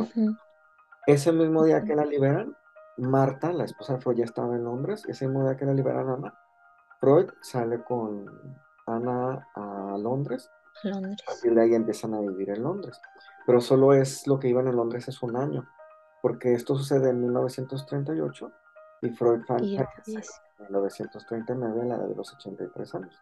[1.07, 2.57] Ese mismo día que la liberan,
[2.99, 5.05] Marta, la esposa de Freud, ya estaba en Londres.
[5.09, 6.35] Ese mismo día que la liberan a Ana,
[7.01, 8.27] Freud sale con
[8.87, 10.51] Ana a Londres.
[10.85, 11.17] Londres.
[11.27, 13.01] A partir de ahí empiezan a vivir en Londres.
[13.47, 15.67] Pero solo es lo que iban en Londres es un año,
[16.21, 18.53] porque esto sucede en 1938
[19.03, 23.21] y Freud fallece en 1939 a la edad de los 83 años.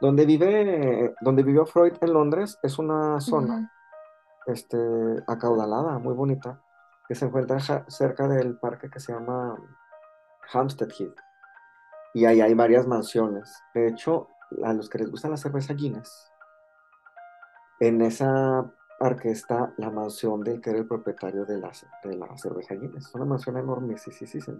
[0.00, 3.72] Donde, vive, donde vivió Freud en Londres es una zona
[4.46, 4.78] este,
[5.26, 6.60] acaudalada, muy bonita,
[7.08, 9.56] que se encuentra cerca del parque que se llama
[10.52, 11.18] Hampstead Heath.
[12.14, 13.62] Y ahí hay varias mansiones.
[13.74, 14.28] De hecho,
[14.64, 16.32] a los que les gusta la cerveza Guinness,
[17.80, 21.70] en esa parque está la mansión del que era el propietario de la,
[22.02, 23.08] de la cerveza Guinness.
[23.08, 24.58] Es una mansión enorme, sí, sí, sí, sí.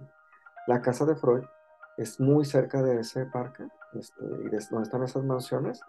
[0.67, 1.45] La casa de Freud
[1.97, 5.81] es muy cerca de ese parque, este, y de donde están esas mansiones,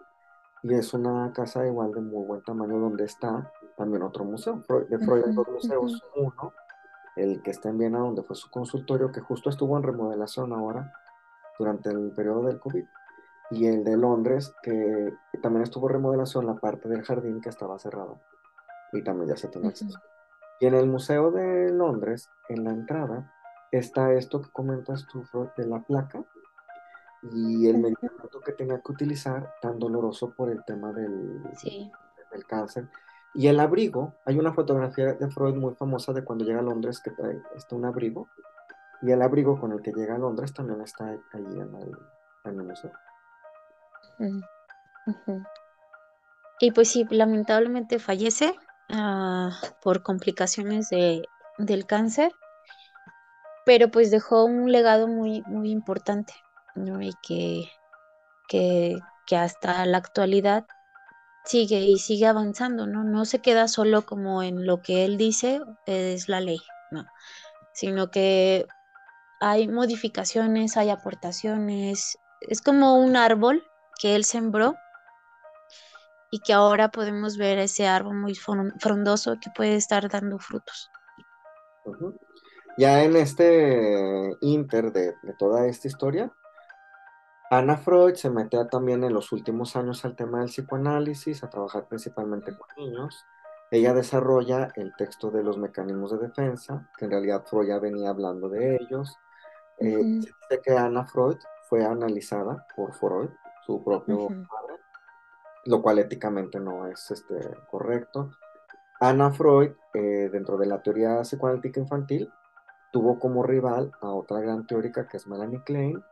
[0.62, 4.62] y es una casa igual de muy buen tamaño donde está también otro museo.
[4.88, 6.04] De Freud hay dos museos.
[6.16, 6.52] Uno,
[7.16, 10.92] el que está en Viena, donde fue su consultorio, que justo estuvo en remodelación ahora
[11.58, 12.84] durante el periodo del COVID.
[13.50, 18.20] y el de Londres, que también estuvo remodelación la parte del jardín que estaba cerrada
[18.92, 19.98] y también ya se tiene acceso.
[20.60, 23.32] Y en el Museo de Londres, en la entrada,
[23.70, 25.24] está esto que comentas tú,
[25.56, 26.22] de la placa
[27.22, 32.88] y el medicamento que tenía que utilizar, tan doloroso por el tema del, del cáncer.
[33.34, 37.00] Y el abrigo, hay una fotografía de Freud muy famosa de cuando llega a Londres
[37.00, 38.28] que trae está un abrigo,
[39.02, 41.96] y el abrigo con el que llega a Londres también está ahí en el,
[42.44, 42.92] en el museo.
[46.60, 48.54] Y pues sí, lamentablemente fallece
[48.90, 49.50] ah,
[49.82, 51.22] por complicaciones de,
[51.58, 52.32] del cáncer,
[53.64, 56.34] pero pues dejó un legado muy, muy importante,
[56.74, 57.00] ¿no?
[57.00, 57.70] Y que,
[58.48, 60.66] que, que hasta la actualidad
[61.48, 63.04] sigue y sigue avanzando, ¿no?
[63.04, 67.06] No se queda solo como en lo que él dice es la ley, no,
[67.72, 68.66] sino que
[69.40, 73.64] hay modificaciones, hay aportaciones, es como un árbol
[74.00, 74.74] que él sembró
[76.30, 80.90] y que ahora podemos ver ese árbol muy frondoso que puede estar dando frutos.
[82.76, 86.30] Ya en este inter de, toda esta historia,
[87.50, 91.86] Ana Freud se mete también en los últimos años al tema del psicoanálisis, a trabajar
[91.88, 93.24] principalmente con niños.
[93.70, 98.10] Ella desarrolla el texto de los mecanismos de defensa, que en realidad Freud ya venía
[98.10, 99.16] hablando de ellos.
[99.78, 101.38] Eh, se dice que Ana Freud
[101.68, 103.30] fue analizada por Freud
[103.66, 104.80] su propio padre,
[105.66, 107.34] lo cual éticamente no es este,
[107.70, 108.30] correcto.
[109.00, 112.32] Anna Freud, eh, dentro de la teoría psicoanalítica infantil,
[112.90, 116.02] tuvo como rival a otra gran teórica que es Melanie Klein.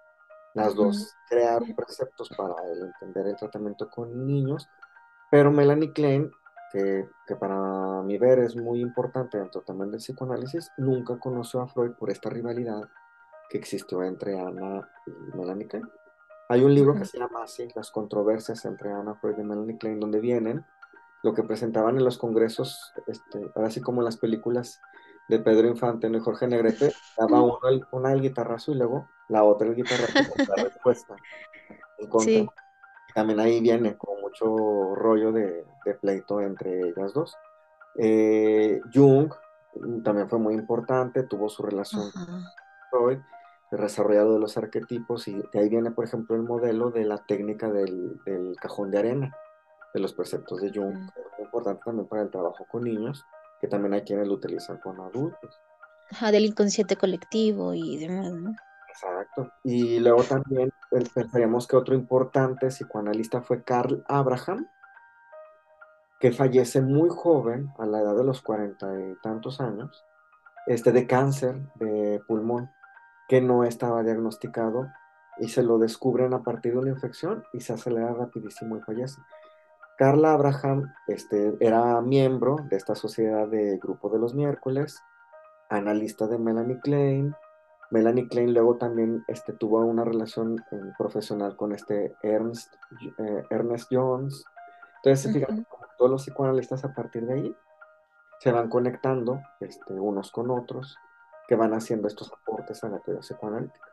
[0.57, 4.66] Las dos crearon preceptos para entender el tratamiento con niños,
[5.30, 6.30] pero Melanie Klein,
[6.72, 11.68] que, que, para mi ver es muy importante dentro también del psicoanálisis, nunca conoció a
[11.68, 12.88] Freud por esta rivalidad
[13.50, 15.86] que existió entre Anna y Melanie Klein.
[16.48, 20.00] Hay un libro que se llama así, Las controversias entre Anna Freud y Melanie Klein,
[20.00, 20.64] donde vienen
[21.22, 24.80] lo que presentaban en los congresos, este, ahora sí como en las películas
[25.28, 29.42] de Pedro Infante y Jorge Negrete, daba uno el, una el guitarrazo y luego la
[29.44, 31.16] otra el guitarrazo con la respuesta.
[32.20, 32.48] Sí.
[33.14, 35.64] También ahí viene con mucho rollo de,
[36.00, 37.34] pleito entre ellas dos.
[37.96, 39.32] Eh, Jung
[40.04, 42.44] también fue muy importante, tuvo su relación con
[42.90, 43.18] Freud
[43.70, 47.70] desarrollado de los arquetipos y de ahí viene, por ejemplo, el modelo de la técnica
[47.70, 48.20] del,
[48.60, 49.36] cajón de arena,
[49.92, 53.24] de los preceptos de Jung, muy importante también para el trabajo con niños,
[53.61, 55.61] que también hay quienes lo utilizan con adultos.
[56.11, 58.54] Ajá, del inconsciente colectivo y demás, ¿no?
[58.88, 59.52] Exacto.
[59.64, 60.72] Y luego también
[61.14, 64.66] pensaríamos que otro importante psicoanalista fue Carl Abraham,
[66.20, 70.04] que fallece muy joven, a la edad de los cuarenta y tantos años,
[70.66, 72.70] este, de cáncer de pulmón
[73.28, 74.88] que no estaba diagnosticado
[75.38, 79.20] y se lo descubren a partir de una infección y se acelera rapidísimo y fallece.
[79.97, 85.03] Carla Abraham este, era miembro de esta sociedad de Grupo de los Miércoles,
[85.70, 87.34] analista de Melanie Klein.
[87.90, 92.74] Melanie Klein luego también este, tuvo una relación eh, profesional con este Ernst,
[93.18, 94.44] eh, Ernest Jones.
[95.03, 95.64] Entonces, fíjate,
[95.97, 97.57] todos los psicoanalistas a partir de ahí
[98.40, 100.99] se van conectando este, unos con otros
[101.49, 103.86] que van haciendo estos aportes a la teoría psicoanalítica.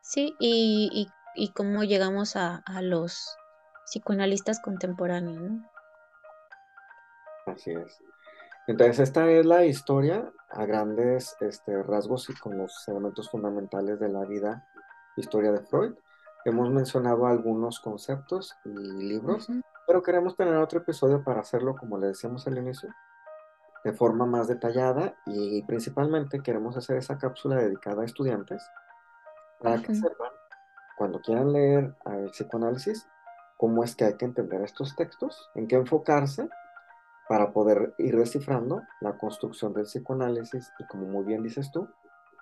[0.00, 3.36] Sí, y, y, cómo llegamos a, los
[3.86, 5.70] psicoanalistas contemporáneos, ¿no?
[7.46, 7.98] Así es.
[8.66, 14.08] Entonces, esta es la historia a grandes este, rasgos y con los elementos fundamentales de
[14.08, 14.66] la vida,
[15.16, 15.94] historia de Freud.
[16.44, 19.48] Hemos mencionado algunos conceptos y libros,
[19.86, 22.94] pero queremos tener otro episodio para hacerlo, como le decíamos al inicio,
[23.84, 28.62] de forma más detallada y principalmente queremos hacer esa cápsula dedicada a estudiantes
[29.60, 30.30] para que sepan,
[30.96, 33.06] cuando quieran leer el psicoanálisis,
[33.60, 36.48] cómo es que hay que entender estos textos, en qué enfocarse
[37.28, 41.86] para poder ir descifrando la construcción del psicoanálisis y como muy bien dices tú,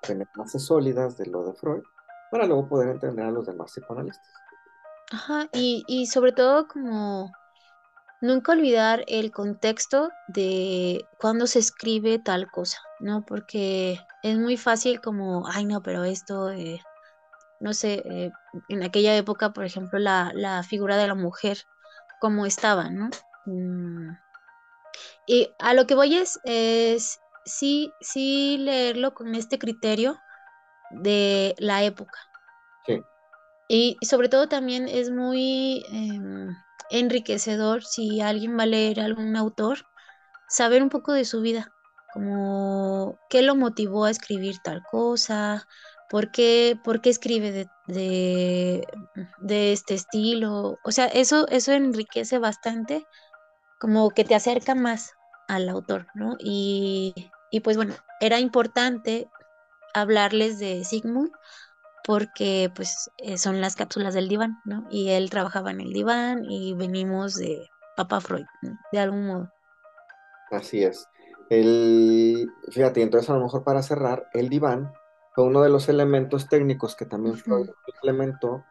[0.00, 1.82] tener bases sólidas de lo de Freud
[2.30, 4.32] para luego poder entender a los demás psicoanalistas.
[5.10, 7.32] Ajá, y, y sobre todo como
[8.20, 13.24] nunca olvidar el contexto de cuando se escribe tal cosa, ¿no?
[13.26, 16.80] Porque es muy fácil como, ay no, pero esto, eh,
[17.60, 18.30] no sé, eh,
[18.68, 21.58] en aquella época, por ejemplo, la, figura de la mujer,
[22.20, 23.10] como estaba, ¿no?
[23.46, 24.16] Mm.
[25.26, 30.18] Y a lo que voy es, es sí, sí leerlo con este criterio
[30.90, 32.18] de la época.
[32.86, 33.02] Sí.
[33.68, 35.84] Y sobre todo también es muy...
[35.90, 36.56] Em,
[36.90, 39.86] enriquecedor si alguien va a leer algún autor,
[40.48, 41.72] saber un poco de su vida,
[42.12, 45.66] como qué lo motivó a escribir tal cosa,
[46.08, 48.86] ¿Por qué, escribe de, de,
[49.38, 50.78] de, este estilo?
[50.82, 53.06] O sea, eso, eso enriquece bastante,
[53.78, 55.12] como que te acerca más
[55.48, 56.36] al autor, ¿no?
[56.38, 59.28] Y, y pues bueno, era importante
[59.94, 61.30] hablarles de Sigmund
[62.04, 64.86] porque pues eh, son las cápsulas del diván, ¿no?
[64.90, 68.78] Y él trabajaba en el diván y venimos de Papa Freud, ¿no?
[68.92, 69.52] de algún modo.
[70.50, 71.06] Así es.
[71.50, 74.90] El, fíjate, entonces a lo mejor para cerrar, el diván
[75.38, 78.64] fue uno de los elementos técnicos que también Freud implementó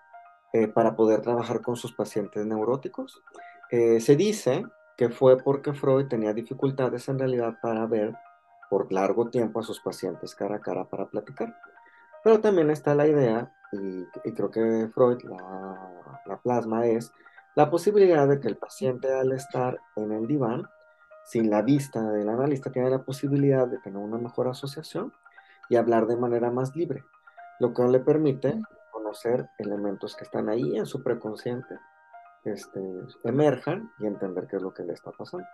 [0.52, 3.24] eh, para poder trabajar con sus pacientes neuróticos.
[3.72, 4.66] Eh, se dice
[4.98, 8.14] que fue porque Freud tenía dificultades en realidad para ver
[8.70, 11.56] por largo tiempo a sus pacientes cara a cara para platicar.
[12.22, 17.14] Pero también está la idea, y, creo que Freud la, la, plasma, es
[17.56, 20.68] la posibilidad de que el paciente al estar en el diván,
[21.24, 25.14] sin la vista del analista, tiene la posibilidad de tener una mejor asociación
[25.70, 27.04] y hablar de manera más libre,
[27.60, 28.62] lo que le permite
[28.92, 31.80] conocer elementos que están ahí en su preconsciente,
[32.44, 32.82] este,
[33.24, 35.48] emerjan y entender qué es lo que le está pasando.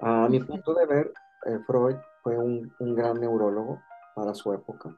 [0.00, 1.12] A mi punto de ver,
[1.46, 3.82] eh, Freud fue un, un gran neurólogo
[4.14, 4.94] para su época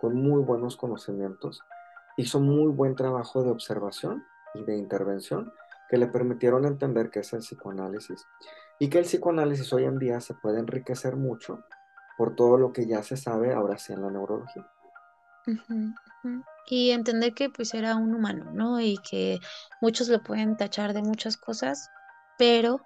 [0.00, 1.60] con muy buenos conocimientos,
[2.16, 4.24] hizo muy buen trabajo de observación
[4.54, 5.52] y de intervención
[5.90, 8.26] que le permitieron entender qué es el psicoanálisis
[8.78, 11.62] y que el psicoanálisis hoy en día se puede enriquecer mucho
[12.16, 14.66] por todo lo que ya se sabe ahora sí en la neurología.
[16.66, 18.80] Y entender que pues era un humano, ¿no?
[18.80, 19.40] Y que
[19.80, 21.88] muchos lo pueden tachar de muchas cosas,
[22.38, 22.80] pero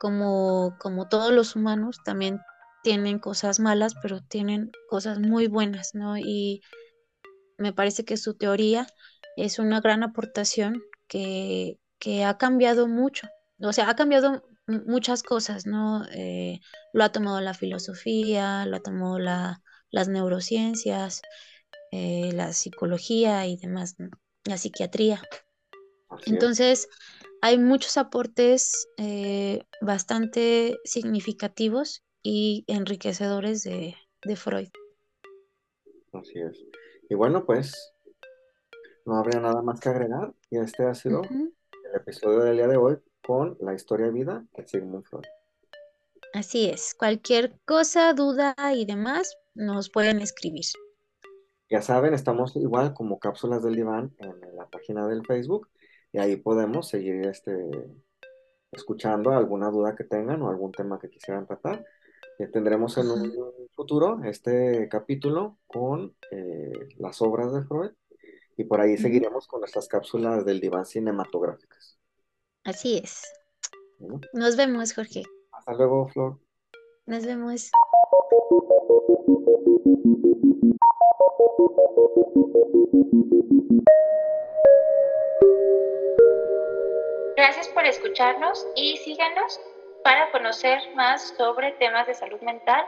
[0.00, 2.40] como, como todos los humanos también
[2.82, 6.16] tienen cosas malas, pero tienen cosas muy buenas, ¿no?
[6.16, 6.62] Y
[7.58, 8.86] me parece que su teoría
[9.36, 11.78] es una gran aportación que,
[12.26, 13.28] ha cambiado mucho,
[13.60, 16.04] o sea, ha cambiado muchas cosas, ¿no?
[16.12, 16.60] Eh,
[16.92, 21.22] lo ha tomado la filosofía, lo ha tomado la, las neurociencias,
[21.90, 23.96] eh, la psicología y demás,
[24.44, 25.22] la psiquiatría.
[26.26, 26.88] Entonces,
[27.40, 33.96] hay muchos aportes eh, bastante significativos y enriquecedores de,
[34.36, 34.68] Freud.
[36.12, 36.64] Así es.
[37.10, 37.92] Y bueno, pues
[39.04, 40.32] no habría nada más que agregar.
[40.50, 44.44] Y este ha sido el episodio del día de hoy con la historia de vida
[44.56, 45.24] de Sigmund Freud.
[46.34, 46.94] Así es.
[46.98, 50.64] Cualquier cosa, duda y demás, nos pueden escribir.
[51.70, 55.68] Ya saben, estamos igual como cápsulas del diván en la página del Facebook
[56.12, 57.70] y ahí podemos seguir este,
[58.70, 61.84] escuchando alguna duda que tengan o algún tema que quisieran tratar
[62.48, 63.32] tendremos en un
[63.74, 67.90] futuro este capítulo con eh, las obras de Freud
[68.56, 71.98] y por ahí seguiremos con nuestras cápsulas del diván cinematográficas.
[72.64, 73.22] Así es.
[74.32, 75.22] Nos vemos, Jorge.
[75.52, 76.38] Hasta luego, Flor.
[77.06, 77.70] Nos vemos.
[87.36, 89.60] Gracias por escucharnos y síganos
[90.04, 92.84] para conocer más sobre temas de salud mental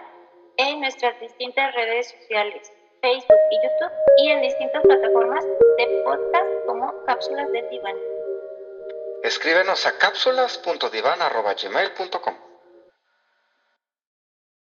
[0.56, 6.92] en nuestras distintas redes sociales, Facebook y YouTube, y en distintas plataformas de podcast como
[7.06, 8.13] Cápsulas de Diván.
[9.24, 12.53] Escríbenos a cápsulas.divan.gmail.com